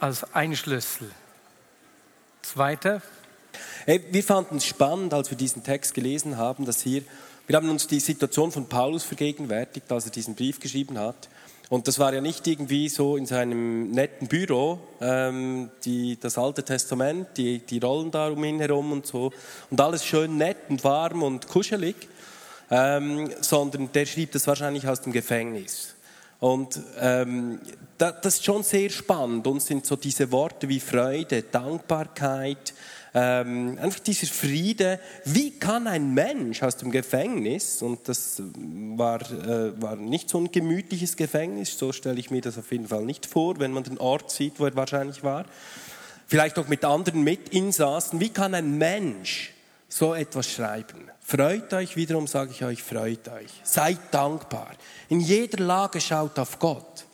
Als 0.00 0.24
ein 0.34 0.56
Schlüssel. 0.56 1.08
Zweiter. 2.42 3.00
Hey, 3.84 4.04
wir 4.10 4.24
fanden 4.24 4.56
es 4.56 4.66
spannend, 4.66 5.14
als 5.14 5.30
wir 5.30 5.38
diesen 5.38 5.62
Text 5.62 5.94
gelesen 5.94 6.36
haben, 6.36 6.64
dass 6.64 6.80
hier 6.82 7.02
wir 7.46 7.56
haben 7.56 7.68
uns 7.68 7.86
die 7.86 8.00
Situation 8.00 8.52
von 8.52 8.66
Paulus 8.66 9.04
vergegenwärtigt, 9.04 9.90
als 9.90 10.06
er 10.06 10.12
diesen 10.12 10.34
Brief 10.34 10.60
geschrieben 10.60 10.98
hat. 10.98 11.28
Und 11.68 11.88
das 11.88 11.98
war 11.98 12.12
ja 12.12 12.20
nicht 12.20 12.46
irgendwie 12.46 12.88
so 12.90 13.16
in 13.16 13.24
seinem 13.24 13.90
netten 13.92 14.28
Büro, 14.28 14.78
ähm, 15.00 15.70
die, 15.84 16.18
das 16.20 16.36
Alte 16.36 16.62
Testament, 16.62 17.28
die, 17.38 17.60
die 17.60 17.78
Rollen 17.78 18.10
da 18.10 18.28
um 18.28 18.44
ihn 18.44 18.60
herum 18.60 18.92
und 18.92 19.06
so. 19.06 19.32
Und 19.70 19.80
alles 19.80 20.04
schön 20.04 20.36
nett 20.36 20.58
und 20.68 20.84
warm 20.84 21.22
und 21.22 21.48
kuschelig. 21.48 21.96
Ähm, 22.70 23.30
sondern 23.40 23.90
der 23.92 24.06
schrieb 24.06 24.32
das 24.32 24.46
wahrscheinlich 24.46 24.86
aus 24.86 25.00
dem 25.02 25.12
Gefängnis. 25.12 25.94
Und 26.40 26.80
ähm, 26.98 27.60
das, 27.98 28.16
ist 28.24 28.44
schon 28.44 28.62
sehr 28.62 28.90
spannend. 28.90 29.46
Uns 29.46 29.66
sind 29.66 29.86
so 29.86 29.96
diese 29.96 30.32
Worte 30.32 30.68
wie 30.68 30.80
Freude, 30.80 31.42
Dankbarkeit, 31.42 32.74
ähm, 33.14 33.78
einfach 33.80 34.00
dieser 34.00 34.26
Friede. 34.26 34.98
Wie 35.24 35.50
kann 35.50 35.86
ein 35.86 36.14
Mensch 36.14 36.62
aus 36.62 36.76
dem 36.76 36.90
Gefängnis, 36.90 37.82
und 37.82 38.08
das 38.08 38.42
war, 38.96 39.20
äh, 39.20 39.80
war 39.80 39.96
nicht 39.96 40.30
so 40.30 40.38
ein 40.38 40.50
gemütliches 40.50 41.16
Gefängnis, 41.16 41.76
so 41.76 41.92
stelle 41.92 42.18
ich 42.18 42.30
mir 42.30 42.40
das 42.40 42.58
auf 42.58 42.72
jeden 42.72 42.88
Fall 42.88 43.04
nicht 43.04 43.26
vor, 43.26 43.58
wenn 43.58 43.72
man 43.72 43.84
den 43.84 43.98
Ort 43.98 44.30
sieht, 44.30 44.58
wo 44.58 44.66
er 44.66 44.74
wahrscheinlich 44.76 45.22
war, 45.22 45.44
vielleicht 46.26 46.58
auch 46.58 46.68
mit 46.68 46.84
anderen 46.84 47.22
Mitinsassen, 47.22 48.18
wie 48.20 48.30
kann 48.30 48.54
ein 48.54 48.78
Mensch 48.78 49.52
so 49.88 50.14
etwas 50.14 50.50
schreiben? 50.50 51.10
Freut 51.20 51.72
euch, 51.74 51.96
wiederum 51.96 52.26
sage 52.26 52.50
ich 52.50 52.64
euch, 52.64 52.82
freut 52.82 53.28
euch. 53.28 53.50
Seid 53.62 53.98
dankbar. 54.10 54.70
In 55.08 55.20
jeder 55.20 55.62
Lage 55.62 56.00
schaut 56.00 56.38
auf 56.38 56.58
Gott. 56.58 57.04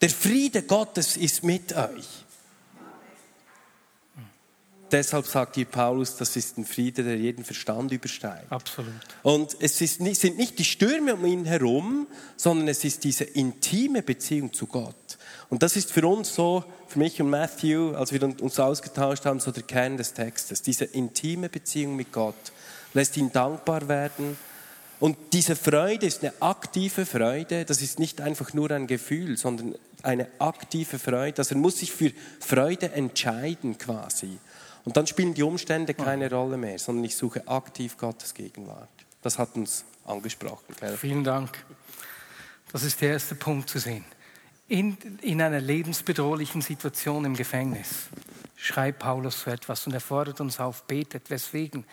Der 0.00 0.10
Friede 0.10 0.62
Gottes 0.62 1.16
ist 1.16 1.44
mit 1.44 1.74
euch 1.74 2.24
deshalb 4.94 5.26
sagt 5.26 5.56
hier 5.56 5.64
Paulus, 5.64 6.16
das 6.16 6.36
ist 6.36 6.56
ein 6.56 6.64
Friede, 6.64 7.02
der 7.02 7.16
jeden 7.16 7.44
Verstand 7.44 7.90
übersteigt. 7.90 8.50
Absolut. 8.50 8.92
Und 9.22 9.56
es 9.60 9.80
nicht, 10.00 10.20
sind 10.20 10.38
nicht 10.38 10.58
die 10.58 10.64
Stürme 10.64 11.14
um 11.14 11.24
ihn 11.24 11.44
herum, 11.44 12.06
sondern 12.36 12.68
es 12.68 12.84
ist 12.84 13.04
diese 13.04 13.24
intime 13.24 14.02
Beziehung 14.02 14.52
zu 14.52 14.66
Gott. 14.66 14.94
Und 15.50 15.62
das 15.62 15.76
ist 15.76 15.92
für 15.92 16.06
uns 16.06 16.34
so, 16.34 16.64
für 16.86 17.00
mich 17.00 17.20
und 17.20 17.28
Matthew, 17.28 17.94
als 17.96 18.12
wir 18.12 18.22
uns 18.22 18.58
ausgetauscht 18.58 19.24
haben, 19.24 19.40
so 19.40 19.50
der 19.50 19.64
Kern 19.64 19.96
des 19.96 20.14
Textes. 20.14 20.62
Diese 20.62 20.84
intime 20.84 21.48
Beziehung 21.48 21.96
mit 21.96 22.12
Gott 22.12 22.52
lässt 22.94 23.16
ihn 23.16 23.32
dankbar 23.32 23.88
werden. 23.88 24.36
Und 25.00 25.16
diese 25.32 25.56
Freude 25.56 26.06
ist 26.06 26.22
eine 26.22 26.32
aktive 26.40 27.04
Freude. 27.04 27.64
Das 27.64 27.82
ist 27.82 27.98
nicht 27.98 28.20
einfach 28.20 28.54
nur 28.54 28.70
ein 28.70 28.86
Gefühl, 28.86 29.36
sondern 29.36 29.74
eine 30.02 30.28
aktive 30.38 31.00
Freude. 31.00 31.38
Also 31.38 31.56
er 31.56 31.60
muss 31.60 31.78
sich 31.78 31.90
für 31.90 32.12
Freude 32.38 32.92
entscheiden 32.92 33.76
quasi. 33.76 34.38
Und 34.84 34.96
dann 34.96 35.06
spielen 35.06 35.34
die 35.34 35.42
Umstände 35.42 35.94
keine 35.94 36.30
Rolle 36.30 36.56
mehr, 36.56 36.78
sondern 36.78 37.04
ich 37.04 37.16
suche 37.16 37.46
aktiv 37.48 37.96
Gottes 37.96 38.34
Gegenwart. 38.34 38.90
Das 39.22 39.38
hat 39.38 39.56
uns 39.56 39.84
angesprochen. 40.04 40.74
Gell? 40.78 40.96
Vielen 40.96 41.24
Dank. 41.24 41.64
Das 42.70 42.82
ist 42.82 43.00
der 43.00 43.10
erste 43.10 43.34
Punkt 43.34 43.70
zu 43.70 43.78
sehen. 43.78 44.04
In, 44.68 44.96
in 45.22 45.40
einer 45.40 45.60
lebensbedrohlichen 45.60 46.60
Situation 46.60 47.24
im 47.24 47.34
Gefängnis 47.34 48.08
schreibt 48.56 49.00
Paulus 49.00 49.42
so 49.42 49.50
etwas 49.50 49.86
und 49.86 49.92
er 49.92 50.00
fordert 50.00 50.40
uns 50.40 50.60
auf, 50.60 50.84
betet. 50.84 51.30
Weswegen? 51.30 51.84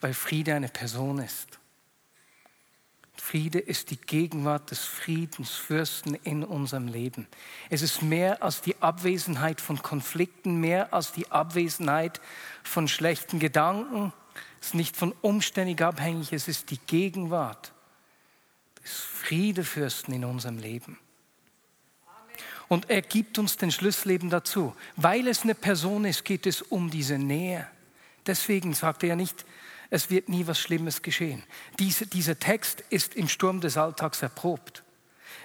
Weil 0.00 0.14
Friede 0.14 0.54
eine 0.54 0.68
Person 0.68 1.18
ist. 1.18 1.58
Friede 3.20 3.58
ist 3.58 3.90
die 3.90 3.96
Gegenwart 3.96 4.70
des 4.70 4.80
Friedensfürsten 4.80 6.14
in 6.14 6.44
unserem 6.44 6.88
Leben. 6.88 7.26
Es 7.68 7.82
ist 7.82 8.02
mehr 8.02 8.42
als 8.42 8.60
die 8.60 8.80
Abwesenheit 8.80 9.60
von 9.60 9.82
Konflikten, 9.82 10.60
mehr 10.60 10.94
als 10.94 11.12
die 11.12 11.30
Abwesenheit 11.30 12.20
von 12.62 12.88
schlechten 12.88 13.38
Gedanken. 13.38 14.12
Es 14.60 14.68
ist 14.68 14.74
nicht 14.74 14.96
von 14.96 15.12
Umständen 15.20 15.82
abhängig, 15.82 16.32
es 16.32 16.48
ist 16.48 16.70
die 16.70 16.78
Gegenwart 16.86 17.72
des 18.82 18.92
Friedefürsten 18.92 20.14
in 20.14 20.24
unserem 20.24 20.58
Leben. 20.58 20.98
Und 22.68 22.90
er 22.90 23.02
gibt 23.02 23.38
uns 23.38 23.56
den 23.56 23.72
Schlüssel 23.72 24.12
eben 24.12 24.30
dazu. 24.30 24.74
Weil 24.96 25.26
es 25.26 25.42
eine 25.42 25.54
Person 25.54 26.04
ist, 26.04 26.24
geht 26.24 26.46
es 26.46 26.62
um 26.62 26.90
diese 26.90 27.18
Nähe. 27.18 27.66
Deswegen 28.26 28.74
sagt 28.74 29.02
er 29.02 29.10
ja 29.10 29.16
nicht, 29.16 29.44
es 29.90 30.10
wird 30.10 30.28
nie 30.28 30.46
was 30.46 30.58
Schlimmes 30.58 31.02
geschehen. 31.02 31.42
Diese, 31.78 32.06
dieser 32.06 32.38
Text 32.38 32.82
ist 32.90 33.14
im 33.14 33.28
Sturm 33.28 33.60
des 33.60 33.76
Alltags 33.76 34.22
erprobt. 34.22 34.82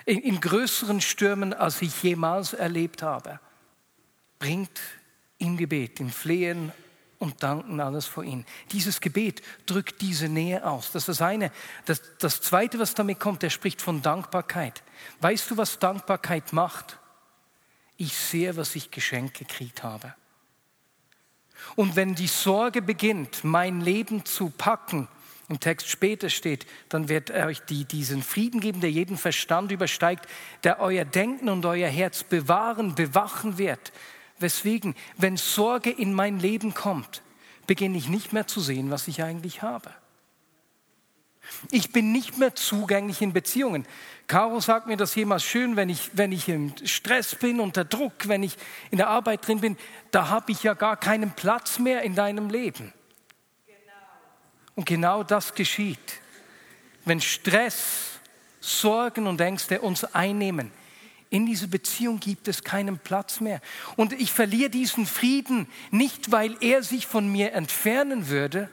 In, 0.05 0.19
in 0.19 0.41
größeren 0.41 1.00
Stürmen, 1.00 1.53
als 1.53 1.81
ich 1.81 2.03
jemals 2.03 2.53
erlebt 2.53 3.01
habe. 3.01 3.39
Bringt 4.39 4.81
im 5.38 5.55
Gebet, 5.55 6.00
im 6.01 6.09
Flehen 6.09 6.73
und 7.19 7.41
Danken 7.41 7.79
alles 7.79 8.05
vor 8.05 8.25
ihn. 8.25 8.45
Dieses 8.71 9.00
Gebet 9.00 9.41
drückt 9.65 10.01
diese 10.01 10.27
Nähe 10.27 10.65
aus. 10.65 10.91
Das 10.91 11.03
ist 11.03 11.19
das 11.19 11.21
eine. 11.21 11.51
Das, 11.85 12.01
das 12.19 12.41
zweite, 12.41 12.79
was 12.79 12.95
damit 12.95 13.19
kommt, 13.19 13.43
er 13.43 13.50
spricht 13.50 13.81
von 13.81 14.01
Dankbarkeit. 14.01 14.83
Weißt 15.21 15.50
du, 15.50 15.57
was 15.57 15.79
Dankbarkeit 15.79 16.51
macht? 16.51 17.00
Ich 17.95 18.17
sehe, 18.17 18.57
was 18.57 18.75
ich 18.75 18.91
geschenkt 18.91 19.38
gekriegt 19.38 19.83
habe. 19.83 20.15
Und 21.75 21.96
wenn 21.96 22.15
die 22.15 22.27
Sorge 22.27 22.82
beginnt, 22.82 23.43
mein 23.43 23.82
Leben 23.82 24.25
zu 24.25 24.50
packen, 24.50 25.08
im 25.50 25.60
Text 25.60 25.89
später 25.89 26.29
steht, 26.29 26.65
dann 26.89 27.10
wird 27.10 27.29
euch 27.32 27.60
die, 27.62 27.86
diesen 27.86 28.24
Frieden 28.24 28.60
geben, 28.60 28.82
der 28.82 28.91
jeden 28.91 29.17
Verstand 29.17 29.72
übersteigt, 29.72 30.27
der 30.63 30.79
euer 30.79 31.05
Denken 31.05 31.50
und 31.50 31.65
euer 31.65 31.89
Herz 31.89 32.24
bewahren, 32.24 32.96
bewachen 32.96 33.58
wird. 33.58 33.91
Weswegen, 34.39 34.96
wenn 35.17 35.38
Sorge 35.38 35.89
in 35.89 36.13
mein 36.13 36.39
Leben 36.39 36.74
kommt, 36.74 37.22
beginne 37.67 37.98
ich 37.98 38.10
nicht 38.10 38.34
mehr 38.34 38.48
zu 38.48 38.62
sehen, 38.62 38.89
was 38.89 39.08
ich 39.08 39.22
eigentlich 39.22 39.62
habe. 39.62 39.91
Ich 41.71 41.91
bin 41.91 42.12
nicht 42.12 42.38
mehr 42.38 42.55
zugänglich 42.55 43.21
in 43.21 43.33
Beziehungen. 43.33 43.85
Caro 44.27 44.59
sagt 44.59 44.88
mir 44.88 44.97
das 44.97 45.15
jemals 45.15 45.43
schön, 45.43 45.75
wenn 45.75 45.89
ich, 45.89 46.12
wenn 46.13 46.31
ich 46.31 46.47
im 46.50 46.73
Stress 46.85 47.35
bin, 47.35 47.59
unter 47.59 47.83
Druck, 47.83 48.27
wenn 48.27 48.43
ich 48.43 48.57
in 48.91 48.97
der 48.97 49.09
Arbeit 49.09 49.47
drin 49.47 49.59
bin, 49.59 49.77
da 50.12 50.29
habe 50.29 50.51
ich 50.51 50.63
ja 50.63 50.73
gar 50.73 50.97
keinen 50.97 51.31
Platz 51.31 51.79
mehr 51.79 52.01
in 52.03 52.15
deinem 52.15 52.50
Leben. 52.50 52.93
Und 54.75 54.85
genau 54.85 55.23
das 55.23 55.53
geschieht. 55.53 56.21
Wenn 57.05 57.21
Stress, 57.21 58.19
Sorgen 58.59 59.27
und 59.27 59.41
Ängste 59.41 59.81
uns 59.81 60.03
einnehmen, 60.03 60.71
in 61.29 61.45
dieser 61.45 61.67
Beziehung 61.67 62.19
gibt 62.19 62.47
es 62.47 62.63
keinen 62.63 63.00
Platz 63.00 63.39
mehr. 63.39 63.59
Und 63.95 64.13
ich 64.13 64.31
verliere 64.31 64.69
diesen 64.69 65.05
Frieden 65.05 65.67
nicht, 65.89 66.31
weil 66.31 66.55
er 66.62 66.83
sich 66.83 67.07
von 67.07 67.27
mir 67.27 67.53
entfernen 67.53 68.29
würde, 68.29 68.69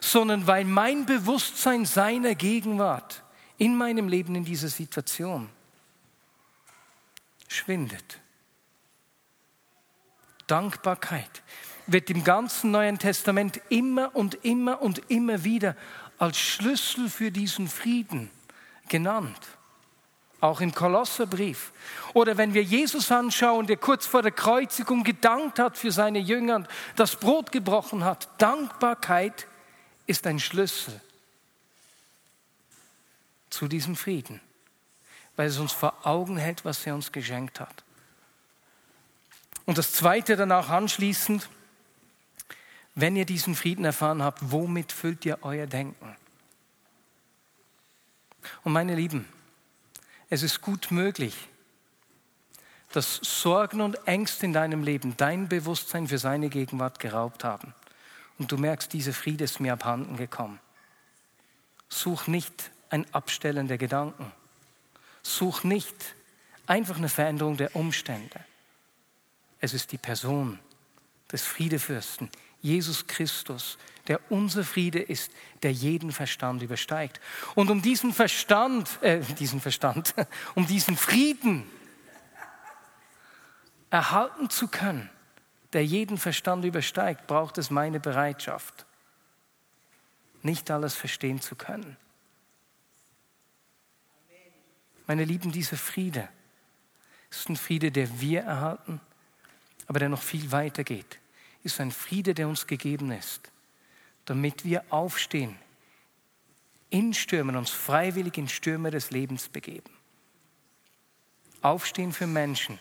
sondern 0.00 0.46
weil 0.46 0.64
mein 0.64 1.06
Bewusstsein 1.06 1.84
seiner 1.84 2.34
Gegenwart 2.34 3.22
in 3.58 3.76
meinem 3.76 4.08
Leben 4.08 4.34
in 4.34 4.44
dieser 4.44 4.68
Situation 4.68 5.48
schwindet. 7.48 8.20
Dankbarkeit 10.46 11.42
wird 11.86 12.10
im 12.10 12.24
ganzen 12.24 12.70
Neuen 12.70 12.98
Testament 12.98 13.60
immer 13.68 14.14
und 14.14 14.34
immer 14.44 14.82
und 14.82 15.10
immer 15.10 15.44
wieder 15.44 15.76
als 16.18 16.38
Schlüssel 16.38 17.08
für 17.08 17.30
diesen 17.30 17.68
Frieden 17.68 18.30
genannt. 18.88 19.38
Auch 20.40 20.60
im 20.60 20.74
Kolosserbrief. 20.74 21.72
Oder 22.12 22.36
wenn 22.36 22.54
wir 22.54 22.62
Jesus 22.62 23.10
anschauen, 23.10 23.66
der 23.66 23.78
kurz 23.78 24.06
vor 24.06 24.22
der 24.22 24.32
Kreuzigung 24.32 25.02
gedankt 25.02 25.58
hat 25.58 25.78
für 25.78 25.90
seine 25.90 26.18
Jünger 26.18 26.56
und 26.56 26.68
das 26.94 27.16
Brot 27.16 27.52
gebrochen 27.52 28.04
hat. 28.04 28.28
Dankbarkeit 28.38 29.46
ist 30.06 30.26
ein 30.26 30.38
Schlüssel 30.38 31.00
zu 33.50 33.68
diesem 33.68 33.96
Frieden, 33.96 34.40
weil 35.36 35.48
es 35.48 35.58
uns 35.58 35.72
vor 35.72 36.06
Augen 36.06 36.36
hält, 36.36 36.64
was 36.64 36.86
er 36.86 36.94
uns 36.94 37.12
geschenkt 37.12 37.60
hat. 37.60 37.84
Und 39.64 39.78
das 39.78 39.92
Zweite 39.92 40.36
danach 40.36 40.68
anschließend, 40.68 41.48
wenn 42.94 43.16
ihr 43.16 43.26
diesen 43.26 43.54
Frieden 43.54 43.84
erfahren 43.84 44.22
habt, 44.22 44.40
womit 44.50 44.92
füllt 44.92 45.24
ihr 45.24 45.38
euer 45.42 45.66
Denken? 45.66 46.16
Und 48.62 48.72
meine 48.72 48.94
Lieben, 48.94 49.28
es 50.30 50.42
ist 50.42 50.60
gut 50.60 50.90
möglich, 50.90 51.36
dass 52.92 53.16
Sorgen 53.16 53.80
und 53.80 54.06
Ängste 54.06 54.46
in 54.46 54.52
deinem 54.52 54.82
Leben 54.82 55.16
dein 55.16 55.48
Bewusstsein 55.48 56.08
für 56.08 56.18
seine 56.18 56.48
Gegenwart 56.48 56.98
geraubt 56.98 57.44
haben. 57.44 57.74
Und 58.38 58.52
du 58.52 58.58
merkst, 58.58 58.92
dieser 58.92 59.12
Friede 59.12 59.44
ist 59.44 59.60
mir 59.60 59.72
abhanden 59.72 60.16
gekommen. 60.16 60.60
Such 61.88 62.26
nicht 62.26 62.70
ein 62.90 63.12
Abstellen 63.14 63.68
der 63.68 63.78
Gedanken. 63.78 64.32
Such 65.22 65.64
nicht 65.64 66.14
einfach 66.66 66.96
eine 66.96 67.08
Veränderung 67.08 67.56
der 67.56 67.74
Umstände. 67.74 68.40
Es 69.60 69.74
ist 69.74 69.92
die 69.92 69.98
Person 69.98 70.58
des 71.32 71.42
Friedefürsten, 71.42 72.30
Jesus 72.60 73.06
Christus, 73.06 73.78
der 74.06 74.20
unser 74.30 74.64
Friede 74.64 75.00
ist, 75.00 75.32
der 75.62 75.72
jeden 75.72 76.12
Verstand 76.12 76.62
übersteigt. 76.62 77.20
Und 77.54 77.70
um 77.70 77.82
diesen 77.82 78.12
Verstand, 78.12 79.02
äh, 79.02 79.20
diesen 79.38 79.60
Verstand, 79.60 80.14
um 80.54 80.66
diesen 80.66 80.96
Frieden 80.96 81.64
erhalten 83.90 84.50
zu 84.50 84.68
können, 84.68 85.10
der 85.76 85.84
jeden 85.84 86.16
Verstand 86.16 86.64
übersteigt, 86.64 87.26
braucht 87.26 87.58
es 87.58 87.68
meine 87.68 88.00
Bereitschaft, 88.00 88.86
nicht 90.42 90.70
alles 90.70 90.94
verstehen 90.94 91.42
zu 91.42 91.54
können. 91.54 91.98
Meine 95.06 95.26
Lieben, 95.26 95.52
dieser 95.52 95.76
Friede 95.76 96.30
ist 97.30 97.50
ein 97.50 97.56
Friede, 97.56 97.92
der 97.92 98.22
wir 98.22 98.40
erhalten, 98.40 99.02
aber 99.86 99.98
der 99.98 100.08
noch 100.08 100.22
viel 100.22 100.50
weiter 100.50 100.82
geht. 100.82 101.18
Ist 101.62 101.78
ein 101.78 101.92
Friede, 101.92 102.32
der 102.32 102.48
uns 102.48 102.66
gegeben 102.66 103.12
ist, 103.12 103.52
damit 104.24 104.64
wir 104.64 104.82
aufstehen, 104.88 105.58
in 106.88 107.12
Stürmen, 107.12 107.54
uns 107.54 107.68
freiwillig 107.68 108.38
in 108.38 108.48
Stürme 108.48 108.90
des 108.90 109.10
Lebens 109.10 109.50
begeben. 109.50 109.90
Aufstehen 111.60 112.14
für 112.14 112.26
Menschen, 112.26 112.78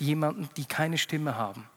die 0.00 0.06
jemanden, 0.06 0.48
die 0.56 0.64
keine 0.64 0.98
Stimme 0.98 1.36
haben. 1.36 1.70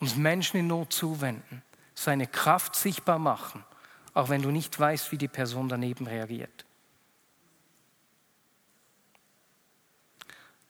Uns 0.00 0.16
Menschen 0.16 0.58
in 0.58 0.66
Not 0.66 0.92
zuwenden, 0.92 1.62
seine 1.94 2.26
Kraft 2.26 2.74
sichtbar 2.74 3.18
machen, 3.18 3.64
auch 4.14 4.28
wenn 4.30 4.42
du 4.42 4.50
nicht 4.50 4.78
weißt, 4.78 5.12
wie 5.12 5.18
die 5.18 5.28
Person 5.28 5.68
daneben 5.68 6.06
reagiert. 6.06 6.64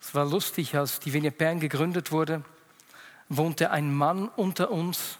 Es 0.00 0.14
war 0.14 0.24
lustig, 0.24 0.76
als 0.76 0.98
die 0.98 1.12
Vignette 1.12 1.36
Bern 1.36 1.60
gegründet 1.60 2.10
wurde, 2.10 2.42
wohnte 3.28 3.70
ein 3.70 3.94
Mann 3.94 4.28
unter 4.28 4.70
uns, 4.70 5.18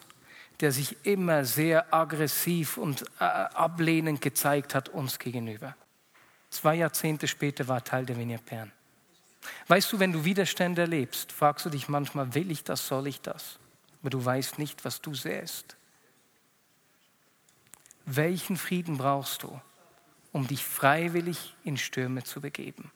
der 0.59 0.73
sich 0.73 0.97
immer 1.07 1.45
sehr 1.45 1.95
aggressiv 1.95 2.77
und 2.77 3.03
äh, 3.21 3.25
ablehnend 3.25 4.21
gezeigt 4.21 4.75
hat 4.75 4.89
uns 4.89 5.19
gegenüber. 5.19 5.77
Zwei 6.51 6.75
Jahrzehnte 6.75 7.29
später 7.29 7.69
war 7.69 7.79
er 7.79 7.85
Teil 7.85 8.07
der 8.07 8.19
Vignette 8.19 8.43
Bern. 8.45 8.73
Weißt 9.69 9.93
du, 9.93 10.01
wenn 10.01 10.13
du 10.13 10.25
Widerstände 10.25 10.83
erlebst, 10.83 11.33
fragst 11.33 11.65
du 11.65 11.71
dich 11.71 11.89
manchmal, 11.89 12.35
will 12.35 12.51
ich 12.51 12.65
das, 12.65 12.87
soll 12.87 13.07
ich 13.07 13.21
das? 13.21 13.59
Aber 14.01 14.11
du 14.11 14.25
weißt 14.25 14.59
nicht, 14.59 14.85
was 14.85 15.01
du 15.01 15.15
säst. 15.15 15.77
Welchen 18.07 18.57
Frieden 18.57 18.99
brauchst 18.99 19.43
du, 19.43 19.61
um 20.33 20.47
dich 20.47 20.65
freiwillig 20.65 21.55
in 21.65 21.77
Stürme 21.77 22.25
zu 22.25 22.41
begeben? 22.41 22.91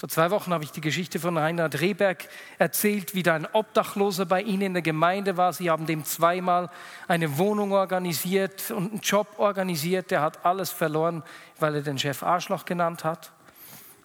Vor 0.00 0.08
zwei 0.08 0.30
Wochen 0.30 0.54
habe 0.54 0.64
ich 0.64 0.72
die 0.72 0.80
Geschichte 0.80 1.20
von 1.20 1.36
Reinhard 1.36 1.78
Rehberg 1.78 2.26
erzählt, 2.58 3.14
wie 3.14 3.22
da 3.22 3.34
ein 3.34 3.46
Obdachloser 3.52 4.24
bei 4.24 4.40
Ihnen 4.40 4.62
in 4.62 4.72
der 4.72 4.82
Gemeinde 4.82 5.36
war. 5.36 5.52
Sie 5.52 5.68
haben 5.68 5.84
dem 5.84 6.06
zweimal 6.06 6.70
eine 7.06 7.36
Wohnung 7.36 7.72
organisiert 7.72 8.70
und 8.70 8.92
einen 8.92 9.00
Job 9.02 9.34
organisiert. 9.36 10.10
Der 10.10 10.22
hat 10.22 10.46
alles 10.46 10.70
verloren, 10.70 11.22
weil 11.58 11.74
er 11.74 11.82
den 11.82 11.98
Chef 11.98 12.22
Arschloch 12.22 12.64
genannt 12.64 13.04
hat. 13.04 13.30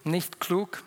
Nicht 0.04 0.38
klug. 0.38 0.82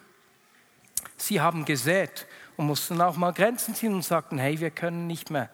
Sie 1.17 1.41
haben 1.41 1.65
gesät 1.65 2.27
und 2.59 2.65
mussten 2.65 2.99
auch 2.99 3.15
mal 3.15 3.31
Grenzen 3.31 3.73
ziehen 3.73 3.93
und 3.93 4.03
sagten, 4.03 4.37
hey, 4.37 4.59
wir 4.59 4.69
können 4.69 5.07
nicht 5.07 5.29
mehr. 5.29 5.49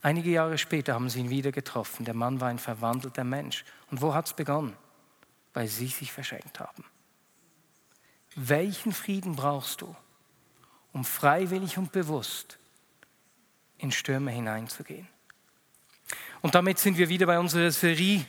Einige 0.00 0.30
Jahre 0.30 0.56
später 0.56 0.94
haben 0.94 1.10
sie 1.10 1.20
ihn 1.20 1.28
wieder 1.28 1.52
getroffen. 1.52 2.06
Der 2.06 2.14
Mann 2.14 2.40
war 2.40 2.48
ein 2.48 2.58
verwandelter 2.58 3.24
Mensch. 3.24 3.62
Und 3.90 4.00
wo 4.00 4.14
hat 4.14 4.24
es 4.24 4.32
begonnen? 4.32 4.74
Weil 5.52 5.66
sie 5.66 5.88
sich 5.88 6.12
verschenkt 6.12 6.60
haben. 6.60 6.82
Welchen 8.36 8.90
Frieden 8.90 9.36
brauchst 9.36 9.82
du, 9.82 9.94
um 10.94 11.04
freiwillig 11.04 11.76
und 11.76 11.92
bewusst 11.92 12.58
in 13.76 13.92
Stürme 13.92 14.30
hineinzugehen? 14.30 15.06
Und 16.40 16.54
damit 16.54 16.78
sind 16.78 16.96
wir 16.96 17.10
wieder 17.10 17.26
bei 17.26 17.38
unserer 17.38 17.70
Serie 17.70 18.24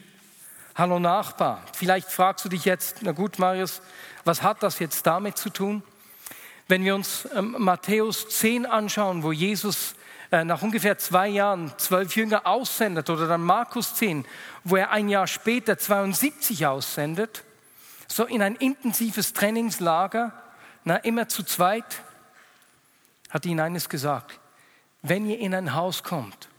Hallo 0.76 1.00
Nachbar. 1.00 1.64
Vielleicht 1.72 2.12
fragst 2.12 2.44
du 2.44 2.50
dich 2.50 2.66
jetzt, 2.66 3.04
na 3.04 3.14
gut, 3.14 3.40
Marius, 3.40 3.82
was 4.26 4.42
hat 4.42 4.64
das 4.64 4.80
jetzt 4.80 5.08
damit 5.08 5.38
zu 5.38 5.50
tun? 5.50 5.82
Wenn 6.67 6.84
wir 6.84 6.95
uns 6.95 7.27
ähm, 7.34 7.56
Matthäus 7.60 8.27
10 8.30 8.65
anschauen, 8.65 9.23
wo 9.23 9.32
Jesus 9.32 9.95
äh, 10.32 10.43
nach 10.43 10.62
ungefähr 10.62 10.97
zwei 10.97 11.30
Jahren 11.30 11.71
zwölf 11.77 12.15
Jünger 12.15 12.45
aussendet, 12.45 13.10
oder 13.10 13.27
dann 13.27 13.41
Markus 13.41 13.95
10, 13.95 14.25
wo 14.65 14.75
er 14.75 14.91
ein 14.91 15.08
Jahr 15.08 15.27
später 15.27 15.77
72 15.77 16.65
aussendet, 16.65 17.43
so 18.08 18.25
in 18.25 18.41
ein 18.41 18.56
intensives 18.56 19.34
Trainingslager, 19.34 20.34
na, 20.84 20.97
immer 20.97 21.30
zu 21.30 21.43
zweit, 21.43 22.01
hat 23.30 23.45
ihnen 23.45 23.60
eines 23.60 23.88
gesagt. 23.88 24.39
Wenn 25.01 25.30
ihr 25.30 25.39
in 25.39 25.53
ein 25.53 25.73
Haus 25.73 26.03
kommt, 26.03 26.49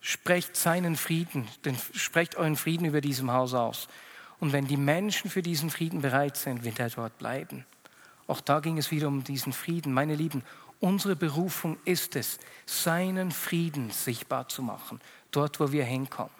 sprecht 0.00 0.56
seinen 0.56 0.96
Frieden, 0.96 1.48
denn 1.64 1.76
sprecht 1.94 2.36
euren 2.36 2.56
Frieden 2.56 2.86
über 2.86 3.00
diesem 3.00 3.30
Haus 3.30 3.54
aus. 3.54 3.88
Und 4.40 4.52
wenn 4.52 4.66
die 4.66 4.76
Menschen 4.76 5.30
für 5.30 5.42
diesen 5.42 5.70
Frieden 5.70 6.02
bereit 6.02 6.36
sind, 6.36 6.64
wird 6.64 6.80
er 6.80 6.90
dort 6.90 7.16
bleiben. 7.18 7.64
Auch 8.32 8.40
da 8.40 8.60
ging 8.60 8.78
es 8.78 8.90
wieder 8.90 9.08
um 9.08 9.22
diesen 9.22 9.52
Frieden. 9.52 9.92
Meine 9.92 10.14
Lieben, 10.14 10.42
unsere 10.80 11.16
Berufung 11.16 11.76
ist 11.84 12.16
es, 12.16 12.38
seinen 12.64 13.30
Frieden 13.30 13.90
sichtbar 13.90 14.48
zu 14.48 14.62
machen, 14.62 15.02
dort, 15.32 15.60
wo 15.60 15.70
wir 15.70 15.84
hinkommen. 15.84 16.32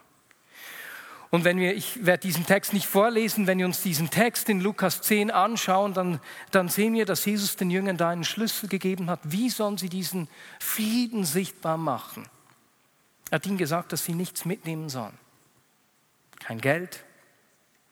Und 1.28 1.44
wenn 1.44 1.58
wir, 1.58 1.76
ich 1.76 2.06
werde 2.06 2.22
diesen 2.22 2.46
Text 2.46 2.72
nicht 2.72 2.86
vorlesen, 2.86 3.46
wenn 3.46 3.58
wir 3.58 3.66
uns 3.66 3.82
diesen 3.82 4.08
Text 4.08 4.48
in 4.48 4.62
Lukas 4.62 5.02
10 5.02 5.30
anschauen, 5.30 5.92
dann, 5.92 6.18
dann 6.50 6.70
sehen 6.70 6.94
wir, 6.94 7.04
dass 7.04 7.26
Jesus 7.26 7.56
den 7.56 7.70
Jüngern 7.70 7.98
da 7.98 8.08
einen 8.08 8.24
Schlüssel 8.24 8.70
gegeben 8.70 9.10
hat. 9.10 9.20
Wie 9.24 9.50
sollen 9.50 9.76
sie 9.76 9.90
diesen 9.90 10.28
Frieden 10.60 11.26
sichtbar 11.26 11.76
machen? 11.76 12.26
Er 13.28 13.34
hat 13.34 13.46
ihnen 13.46 13.58
gesagt, 13.58 13.92
dass 13.92 14.06
sie 14.06 14.14
nichts 14.14 14.46
mitnehmen 14.46 14.88
sollen. 14.88 15.18
Kein 16.40 16.58
Geld, 16.58 17.04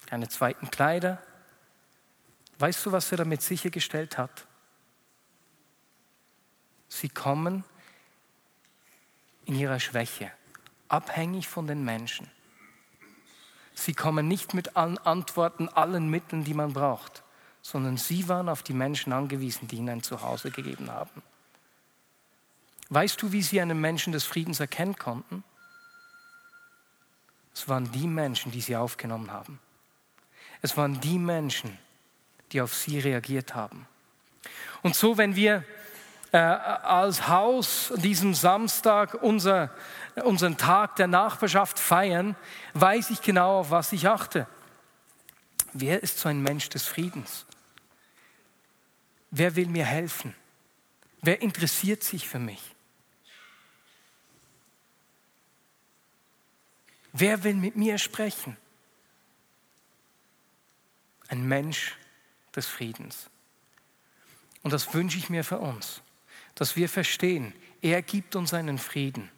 keine 0.06 0.30
zweiten 0.30 0.70
Kleider. 0.70 1.22
Weißt 2.60 2.84
du, 2.84 2.92
was 2.92 3.10
er 3.10 3.16
damit 3.16 3.40
sichergestellt 3.40 4.18
hat? 4.18 4.46
Sie 6.88 7.08
kommen 7.08 7.64
in 9.46 9.54
ihrer 9.54 9.80
Schwäche, 9.80 10.30
abhängig 10.88 11.48
von 11.48 11.66
den 11.66 11.82
Menschen. 11.84 12.30
Sie 13.72 13.94
kommen 13.94 14.28
nicht 14.28 14.52
mit 14.52 14.76
allen 14.76 14.98
Antworten, 14.98 15.70
allen 15.70 16.10
Mitteln, 16.10 16.44
die 16.44 16.52
man 16.52 16.74
braucht, 16.74 17.22
sondern 17.62 17.96
sie 17.96 18.28
waren 18.28 18.50
auf 18.50 18.62
die 18.62 18.74
Menschen 18.74 19.14
angewiesen, 19.14 19.66
die 19.66 19.76
ihnen 19.76 19.88
ein 19.88 20.02
Zuhause 20.02 20.50
gegeben 20.50 20.90
haben. 20.90 21.22
Weißt 22.90 23.22
du, 23.22 23.32
wie 23.32 23.40
sie 23.40 23.62
einen 23.62 23.80
Menschen 23.80 24.12
des 24.12 24.24
Friedens 24.24 24.60
erkennen 24.60 24.96
konnten? 24.96 25.44
Es 27.54 27.68
waren 27.68 27.90
die 27.90 28.06
Menschen, 28.06 28.52
die 28.52 28.60
sie 28.60 28.76
aufgenommen 28.76 29.32
haben. 29.32 29.60
Es 30.60 30.76
waren 30.76 31.00
die 31.00 31.18
Menschen, 31.18 31.70
die 31.70 31.89
auf 32.58 32.74
sie 32.74 32.98
reagiert 32.98 33.54
haben. 33.54 33.86
Und 34.82 34.96
so, 34.96 35.18
wenn 35.18 35.36
wir 35.36 35.64
äh, 36.32 36.38
als 36.38 37.28
Haus 37.28 37.92
diesen 37.96 38.34
Samstag 38.34 39.14
unser, 39.14 39.70
unseren 40.24 40.56
Tag 40.56 40.96
der 40.96 41.06
Nachbarschaft 41.06 41.78
feiern, 41.78 42.36
weiß 42.74 43.10
ich 43.10 43.20
genau, 43.20 43.60
auf 43.60 43.70
was 43.70 43.92
ich 43.92 44.08
achte. 44.08 44.46
Wer 45.72 46.02
ist 46.02 46.18
so 46.18 46.28
ein 46.28 46.42
Mensch 46.42 46.68
des 46.68 46.86
Friedens? 46.86 47.46
Wer 49.30 49.54
will 49.56 49.66
mir 49.66 49.84
helfen? 49.84 50.34
Wer 51.22 51.42
interessiert 51.42 52.02
sich 52.02 52.28
für 52.28 52.38
mich? 52.38 52.74
Wer 57.12 57.42
will 57.44 57.54
mit 57.54 57.76
mir 57.76 57.98
sprechen? 57.98 58.56
Ein 61.28 61.46
Mensch 61.46 61.96
des 62.54 62.66
Friedens. 62.66 63.30
Und 64.62 64.72
das 64.72 64.92
wünsche 64.94 65.18
ich 65.18 65.30
mir 65.30 65.44
für 65.44 65.58
uns 65.58 66.02
dass 66.54 66.76
wir 66.76 66.88
verstehen, 66.88 67.52
er 67.80 68.02
gibt 68.02 68.36
uns 68.36 68.52
einen 68.52 68.78
Frieden, 68.78 69.30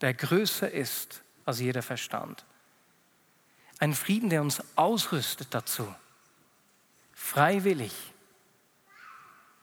der 0.00 0.14
größer 0.14 0.70
ist 0.70 1.22
als 1.44 1.60
jeder 1.60 1.82
Verstand. 1.82 2.44
Ein 3.78 3.94
Frieden, 3.94 4.30
der 4.30 4.42
uns 4.42 4.62
ausrüstet 4.76 5.48
dazu, 5.52 5.92
freiwillig 7.14 7.92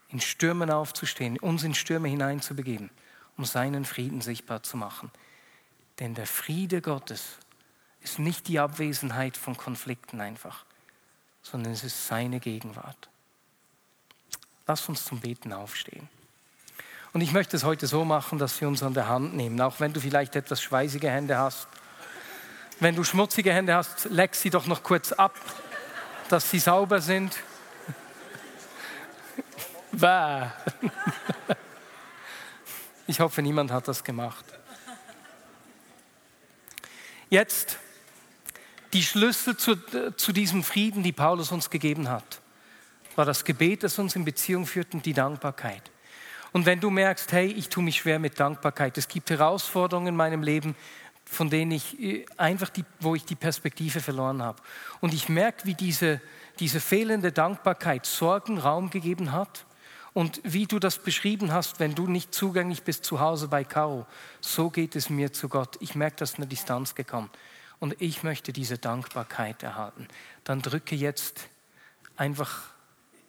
in 0.08 0.20
Stürmen 0.20 0.70
aufzustehen, 0.70 1.38
uns 1.38 1.62
in 1.62 1.74
Stürme 1.74 2.08
hineinzubegeben, 2.08 2.90
um 3.36 3.44
seinen 3.44 3.84
Frieden 3.84 4.20
sichtbar 4.20 4.62
zu 4.62 4.76
machen. 4.76 5.10
Denn 6.00 6.14
der 6.14 6.26
Friede 6.26 6.82
Gottes 6.82 7.38
ist 8.00 8.18
nicht 8.18 8.48
die 8.48 8.58
Abwesenheit 8.58 9.36
von 9.36 9.56
Konflikten 9.56 10.20
einfach, 10.20 10.64
sondern 11.42 11.72
es 11.72 11.84
ist 11.84 12.06
seine 12.06 12.40
Gegenwart. 12.40 13.08
Lass 14.66 14.88
uns 14.88 15.04
zum 15.04 15.20
Beten 15.20 15.52
aufstehen. 15.52 16.08
Und 17.12 17.22
ich 17.22 17.32
möchte 17.32 17.56
es 17.56 17.64
heute 17.64 17.86
so 17.86 18.04
machen, 18.04 18.38
dass 18.38 18.60
wir 18.60 18.68
uns 18.68 18.82
an 18.82 18.94
der 18.94 19.08
Hand 19.08 19.34
nehmen, 19.34 19.60
auch 19.60 19.80
wenn 19.80 19.92
du 19.92 20.00
vielleicht 20.00 20.36
etwas 20.36 20.62
schweißige 20.62 21.04
Hände 21.04 21.36
hast. 21.36 21.66
Wenn 22.78 22.94
du 22.94 23.02
schmutzige 23.02 23.52
Hände 23.52 23.74
hast, 23.74 24.04
leck 24.06 24.34
sie 24.34 24.50
doch 24.50 24.66
noch 24.66 24.82
kurz 24.82 25.12
ab, 25.12 25.34
dass 26.28 26.50
sie 26.50 26.58
sauber 26.58 27.00
sind. 27.00 27.36
Ich 33.06 33.18
hoffe, 33.18 33.42
niemand 33.42 33.72
hat 33.72 33.88
das 33.88 34.04
gemacht. 34.04 34.44
Jetzt 37.28 37.76
die 38.92 39.02
Schlüssel 39.02 39.56
zu, 39.56 39.76
zu 40.16 40.32
diesem 40.32 40.62
Frieden, 40.62 41.02
die 41.02 41.12
Paulus 41.12 41.52
uns 41.52 41.70
gegeben 41.70 42.08
hat, 42.08 42.40
war 43.16 43.24
das 43.24 43.44
Gebet, 43.44 43.82
das 43.82 43.98
uns 43.98 44.16
in 44.16 44.24
Beziehung 44.24 44.66
führt 44.66 44.94
und 44.94 45.04
die 45.06 45.12
Dankbarkeit. 45.12 45.90
Und 46.52 46.66
wenn 46.66 46.80
du 46.80 46.90
merkst, 46.90 47.32
hey, 47.32 47.46
ich 47.46 47.68
tue 47.68 47.82
mich 47.82 47.98
schwer 47.98 48.18
mit 48.18 48.40
Dankbarkeit, 48.40 48.98
es 48.98 49.08
gibt 49.08 49.30
Herausforderungen 49.30 50.08
in 50.08 50.16
meinem 50.16 50.42
Leben, 50.42 50.74
von 51.24 51.48
denen 51.48 51.70
ich 51.70 52.00
äh, 52.00 52.26
einfach, 52.36 52.70
die, 52.70 52.84
wo 52.98 53.14
ich 53.14 53.24
die 53.24 53.36
Perspektive 53.36 54.00
verloren 54.00 54.42
habe. 54.42 54.60
Und 55.00 55.14
ich 55.14 55.28
merke, 55.28 55.64
wie 55.64 55.74
diese, 55.74 56.20
diese 56.58 56.80
fehlende 56.80 57.30
Dankbarkeit 57.30 58.04
Sorgen 58.04 58.58
Raum 58.58 58.90
gegeben 58.90 59.30
hat. 59.30 59.64
Und 60.12 60.40
wie 60.42 60.66
du 60.66 60.80
das 60.80 60.98
beschrieben 60.98 61.52
hast, 61.52 61.78
wenn 61.78 61.94
du 61.94 62.08
nicht 62.08 62.34
zugänglich 62.34 62.82
bist 62.82 63.04
zu 63.04 63.20
Hause 63.20 63.46
bei 63.46 63.62
Caro, 63.62 64.06
so 64.40 64.68
geht 64.68 64.96
es 64.96 65.08
mir 65.08 65.32
zu 65.32 65.48
Gott. 65.48 65.76
Ich 65.78 65.94
merke, 65.94 66.16
dass 66.16 66.34
eine 66.34 66.48
Distanz 66.48 66.96
gekommen. 66.96 67.30
Und 67.80 68.00
ich 68.00 68.22
möchte 68.22 68.52
diese 68.52 68.78
Dankbarkeit 68.78 69.62
erhalten. 69.62 70.06
Dann 70.44 70.62
drücke 70.62 70.94
jetzt 70.94 71.48
einfach 72.16 72.64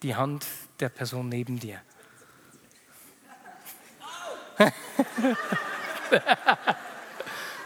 die 0.04 0.16
Hand 0.16 0.46
der 0.80 0.90
Person 0.90 1.30
neben 1.30 1.60
dir. 1.60 1.82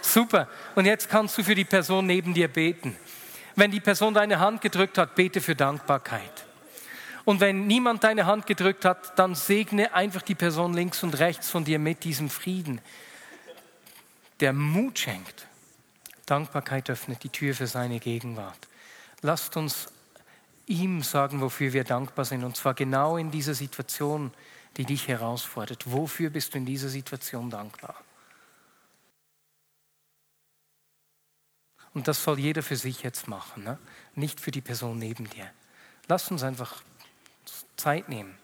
Super. 0.01 0.47
Und 0.75 0.85
jetzt 0.85 1.09
kannst 1.09 1.37
du 1.37 1.43
für 1.43 1.55
die 1.55 1.65
Person 1.65 2.05
neben 2.05 2.33
dir 2.33 2.47
beten. 2.47 2.95
Wenn 3.55 3.71
die 3.71 3.79
Person 3.79 4.13
deine 4.13 4.39
Hand 4.39 4.61
gedrückt 4.61 4.97
hat, 4.97 5.15
bete 5.15 5.41
für 5.41 5.55
Dankbarkeit. 5.55 6.45
Und 7.25 7.39
wenn 7.39 7.65
niemand 7.65 8.03
deine 8.03 8.27
Hand 8.27 8.45
gedrückt 8.45 8.85
hat, 8.85 9.17
dann 9.17 9.33
segne 9.33 9.93
einfach 9.93 10.21
die 10.21 10.35
Person 10.35 10.73
links 10.73 11.01
und 11.01 11.17
rechts 11.17 11.49
von 11.49 11.65
dir 11.65 11.79
mit 11.79 12.03
diesem 12.03 12.29
Frieden, 12.29 12.79
der 14.39 14.53
Mut 14.53 14.99
schenkt. 14.99 15.47
Dankbarkeit 16.25 16.89
öffnet 16.89 17.23
die 17.23 17.29
Tür 17.29 17.53
für 17.53 17.67
seine 17.67 17.99
Gegenwart. 17.99 18.67
Lasst 19.21 19.57
uns 19.57 19.87
ihm 20.67 21.03
sagen, 21.03 21.41
wofür 21.41 21.73
wir 21.73 21.83
dankbar 21.83 22.25
sind. 22.25 22.43
Und 22.43 22.57
zwar 22.57 22.73
genau 22.73 23.17
in 23.17 23.31
dieser 23.31 23.53
Situation, 23.53 24.33
die 24.77 24.85
dich 24.85 25.07
herausfordert. 25.07 25.91
Wofür 25.91 26.29
bist 26.29 26.53
du 26.53 26.57
in 26.57 26.65
dieser 26.65 26.89
Situation 26.89 27.49
dankbar? 27.49 27.95
Und 31.93 32.09
das 32.09 32.23
soll 32.23 32.39
jeder 32.39 32.61
für 32.61 32.75
sich 32.75 33.03
jetzt 33.03 33.27
machen, 33.29 33.63
ne? 33.63 33.77
nicht 34.15 34.41
für 34.41 34.51
die 34.51 34.61
Person 34.61 34.99
neben 34.99 35.29
dir. 35.29 35.49
Lass 36.07 36.29
uns 36.29 36.43
einfach 36.43 36.83
Zeit 37.77 38.09
nehmen, 38.09 38.37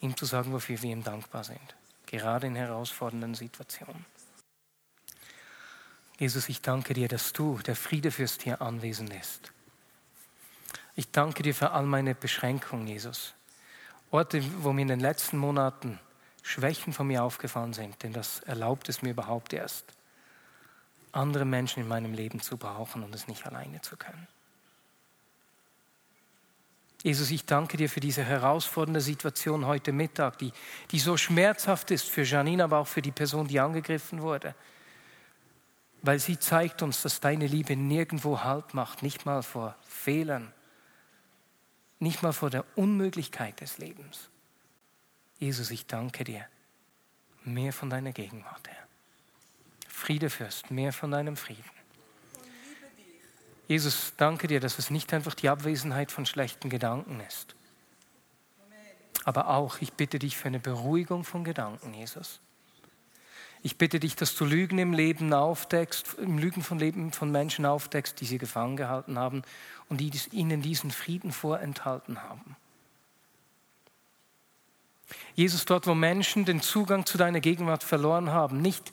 ihm 0.00 0.16
zu 0.16 0.24
sagen, 0.24 0.52
wofür 0.52 0.80
wir 0.80 0.90
ihm 0.90 1.04
dankbar 1.04 1.44
sind, 1.44 1.76
gerade 2.06 2.46
in 2.46 2.56
herausfordernden 2.56 3.34
Situationen. 3.34 4.06
Jesus, 6.18 6.48
ich 6.48 6.60
danke 6.60 6.94
dir, 6.94 7.06
dass 7.06 7.32
du, 7.32 7.58
der 7.58 7.76
Friedefürst, 7.76 8.42
hier 8.42 8.60
anwesend 8.60 9.14
ist. 9.14 9.52
Ich 10.96 11.10
danke 11.12 11.44
dir 11.44 11.54
für 11.54 11.70
all 11.70 11.86
meine 11.86 12.14
Beschränkungen, 12.16 12.88
Jesus. 12.88 13.34
Orte, 14.10 14.42
wo 14.62 14.72
mir 14.72 14.82
in 14.82 14.88
den 14.88 15.00
letzten 15.00 15.38
Monaten 15.38 16.00
Schwächen 16.42 16.92
von 16.92 17.06
mir 17.06 17.22
aufgefallen 17.22 17.72
sind, 17.72 18.02
denn 18.02 18.12
das 18.12 18.40
erlaubt 18.40 18.88
es 18.88 19.02
mir 19.02 19.10
überhaupt 19.10 19.52
erst, 19.52 19.84
andere 21.12 21.44
Menschen 21.44 21.82
in 21.82 21.88
meinem 21.88 22.14
Leben 22.14 22.40
zu 22.40 22.56
brauchen 22.56 23.04
und 23.04 23.14
es 23.14 23.28
nicht 23.28 23.46
alleine 23.46 23.80
zu 23.80 23.96
können. 23.96 24.26
Jesus, 27.04 27.30
ich 27.30 27.44
danke 27.44 27.76
dir 27.76 27.88
für 27.88 28.00
diese 28.00 28.24
herausfordernde 28.24 29.00
Situation 29.00 29.66
heute 29.66 29.92
Mittag, 29.92 30.38
die, 30.38 30.52
die 30.90 30.98
so 30.98 31.16
schmerzhaft 31.16 31.92
ist 31.92 32.08
für 32.08 32.24
Janine, 32.24 32.64
aber 32.64 32.78
auch 32.78 32.88
für 32.88 33.02
die 33.02 33.12
Person, 33.12 33.46
die 33.46 33.60
angegriffen 33.60 34.20
wurde. 34.20 34.56
Weil 36.02 36.18
sie 36.18 36.38
zeigt 36.38 36.82
uns, 36.82 37.02
dass 37.02 37.20
deine 37.20 37.46
Liebe 37.46 37.76
nirgendwo 37.76 38.42
Halt 38.44 38.74
macht, 38.74 39.02
nicht 39.02 39.26
mal 39.26 39.42
vor 39.42 39.76
Fehlern, 39.82 40.52
nicht 41.98 42.22
mal 42.22 42.32
vor 42.32 42.50
der 42.50 42.64
Unmöglichkeit 42.76 43.60
des 43.60 43.78
Lebens. 43.78 44.30
Jesus, 45.38 45.70
ich 45.70 45.86
danke 45.86 46.24
dir. 46.24 46.46
Mehr 47.44 47.72
von 47.72 47.90
deiner 47.90 48.12
Gegenwart, 48.12 48.68
Herr. 48.68 48.86
Friede 49.88 50.30
Fürst, 50.30 50.70
mehr 50.70 50.92
von 50.92 51.10
deinem 51.10 51.36
Frieden. 51.36 51.70
Jesus, 53.66 54.14
danke 54.16 54.46
dir, 54.46 54.60
dass 54.60 54.78
es 54.78 54.90
nicht 54.90 55.12
einfach 55.12 55.34
die 55.34 55.48
Abwesenheit 55.48 56.10
von 56.10 56.24
schlechten 56.24 56.70
Gedanken 56.70 57.20
ist. 57.20 57.54
Aber 59.24 59.48
auch, 59.48 59.80
ich 59.80 59.92
bitte 59.92 60.18
dich 60.18 60.38
für 60.38 60.48
eine 60.48 60.60
Beruhigung 60.60 61.22
von 61.24 61.44
Gedanken, 61.44 61.92
Jesus. 61.92 62.40
Ich 63.62 63.76
bitte 63.76 63.98
dich, 63.98 64.14
dass 64.14 64.34
du 64.36 64.44
Lügen 64.44 64.78
im 64.78 64.92
Leben 64.92 65.32
aufdeckst, 65.32 66.16
Lügen 66.18 66.62
von 66.62 66.78
Leben 66.78 67.12
von 67.12 67.30
Menschen 67.30 67.66
aufdeckst, 67.66 68.20
die 68.20 68.24
sie 68.24 68.38
gefangen 68.38 68.76
gehalten 68.76 69.18
haben 69.18 69.42
und 69.88 70.00
die 70.00 70.12
ihnen 70.32 70.62
diesen 70.62 70.90
Frieden 70.90 71.32
vorenthalten 71.32 72.22
haben. 72.22 72.56
Jesus, 75.34 75.64
dort, 75.64 75.86
wo 75.86 75.94
Menschen 75.94 76.44
den 76.44 76.60
Zugang 76.60 77.06
zu 77.06 77.18
deiner 77.18 77.40
Gegenwart 77.40 77.82
verloren 77.82 78.30
haben, 78.30 78.60
nicht, 78.60 78.92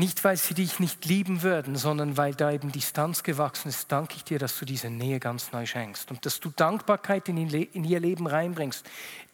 nicht 0.00 0.24
weil 0.24 0.38
sie 0.38 0.54
dich 0.54 0.80
nicht 0.80 1.04
lieben 1.04 1.42
würden, 1.42 1.76
sondern 1.76 2.16
weil 2.16 2.34
da 2.34 2.50
eben 2.50 2.72
Distanz 2.72 3.22
gewachsen 3.22 3.68
ist, 3.68 3.92
danke 3.92 4.16
ich 4.16 4.24
dir, 4.24 4.38
dass 4.38 4.58
du 4.58 4.64
diese 4.64 4.88
Nähe 4.88 5.20
ganz 5.20 5.52
neu 5.52 5.66
schenkst 5.66 6.10
und 6.10 6.24
dass 6.24 6.40
du 6.40 6.48
Dankbarkeit 6.48 7.28
in, 7.28 7.36
ihr 7.36 8.00
Leben 8.00 8.26
reinbringst, 8.26 8.84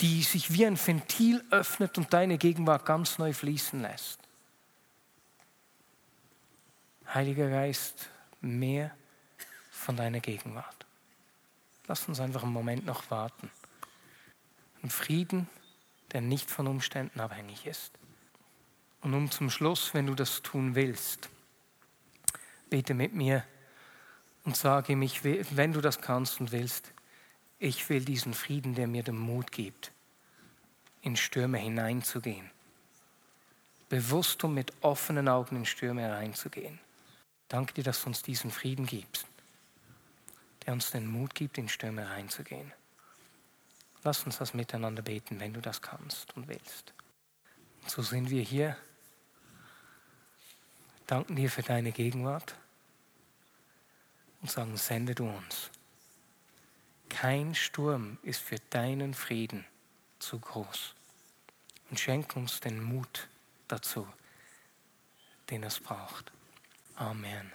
die 0.01 0.23
sich 0.23 0.53
wie 0.53 0.67
ein 0.67 0.77
Ventil 0.77 1.43
öffnet 1.51 1.97
und 1.99 2.13
deine 2.13 2.37
Gegenwart 2.37 2.85
ganz 2.85 3.17
neu 3.19 3.33
fließen 3.33 3.81
lässt. 3.81 4.19
Heiliger 7.15 7.49
Geist, 7.49 8.11
mehr 8.41 8.91
von 9.71 9.97
deiner 9.97 10.19
Gegenwart. 10.19 10.85
Lass 11.87 12.09
uns 12.09 12.19
einfach 12.19 12.43
einen 12.43 12.53
Moment 12.53 12.85
noch 12.85 13.09
warten. 13.13 13.51
Ein 14.83 14.91
Frieden, 14.91 15.49
der 16.11 16.23
nicht 16.23 16.51
von 16.51 16.67
Umständen 16.67 17.21
abhängig 17.21 17.67
ist. 17.67 17.93
Und 19.07 19.15
um 19.15 19.31
zum 19.31 19.51
Schluss, 19.51 19.95
wenn 19.95 20.09
du 20.09 20.17
das 20.17 20.43
tun 20.43 20.75
willst, 20.75 21.29
bete 22.69 22.93
mit 22.93 23.15
mir 23.15 23.45
und 24.43 24.57
sage 24.57 24.97
mich, 24.97 25.23
wenn 25.23 25.73
du 25.73 25.81
das 25.81 26.01
kannst 26.01 26.41
und 26.41 26.51
willst, 26.51 26.93
ich 27.61 27.89
will 27.89 28.05
diesen 28.05 28.35
Frieden, 28.35 28.75
der 28.75 28.89
mir 28.89 29.05
den 29.05 29.17
Mut 29.17 29.53
gibt, 29.53 29.93
in 31.03 31.15
Stürme 31.15 31.59
hineinzugehen. 31.59 32.51
Bewusst 33.89 34.43
und 34.43 34.55
mit 34.55 34.73
offenen 34.81 35.29
Augen 35.29 35.55
in 35.55 35.67
Stürme 35.67 36.03
hereinzugehen. 36.03 36.81
Danke 37.47 37.75
dir, 37.75 37.85
dass 37.85 38.03
du 38.03 38.09
uns 38.09 38.25
diesen 38.25 38.51
Frieden 38.51 38.87
gibst, 38.87 39.29
der 40.67 40.73
uns 40.73 40.91
den 40.91 41.07
Mut 41.07 41.33
gibt, 41.33 41.59
in 41.59 41.69
Stürme 41.69 42.11
reinzugehen. 42.11 42.73
Lass 44.03 44.25
uns 44.25 44.39
das 44.39 44.53
miteinander 44.53 45.03
beten, 45.03 45.39
wenn 45.39 45.53
du 45.53 45.61
das 45.61 45.81
kannst 45.81 46.37
und 46.37 46.49
willst. 46.49 46.93
Und 47.83 47.91
so 47.91 48.03
sind 48.03 48.31
wir 48.31 48.43
hier. 48.43 48.77
Danken 51.07 51.37
dir 51.37 51.51
für 51.51 51.63
deine 51.63 51.93
Gegenwart 51.93 52.57
und 54.43 54.51
sagen, 54.51 54.77
sende 54.77 55.15
du 55.15 55.29
uns. 55.29 55.71
Kein 57.09 57.55
Sturm 57.55 58.19
ist 58.23 58.41
für 58.41 58.59
deinen 58.71 59.15
Frieden 59.15 59.65
zu 60.19 60.39
groß. 60.39 60.95
Und 61.91 62.01
schenk 62.01 62.35
uns 62.35 62.59
den 62.61 62.83
Mut 62.83 63.29
dazu, 63.69 64.07
den 65.51 65.63
es 65.63 65.79
braucht. 65.79 66.33
Amen. 66.97 67.53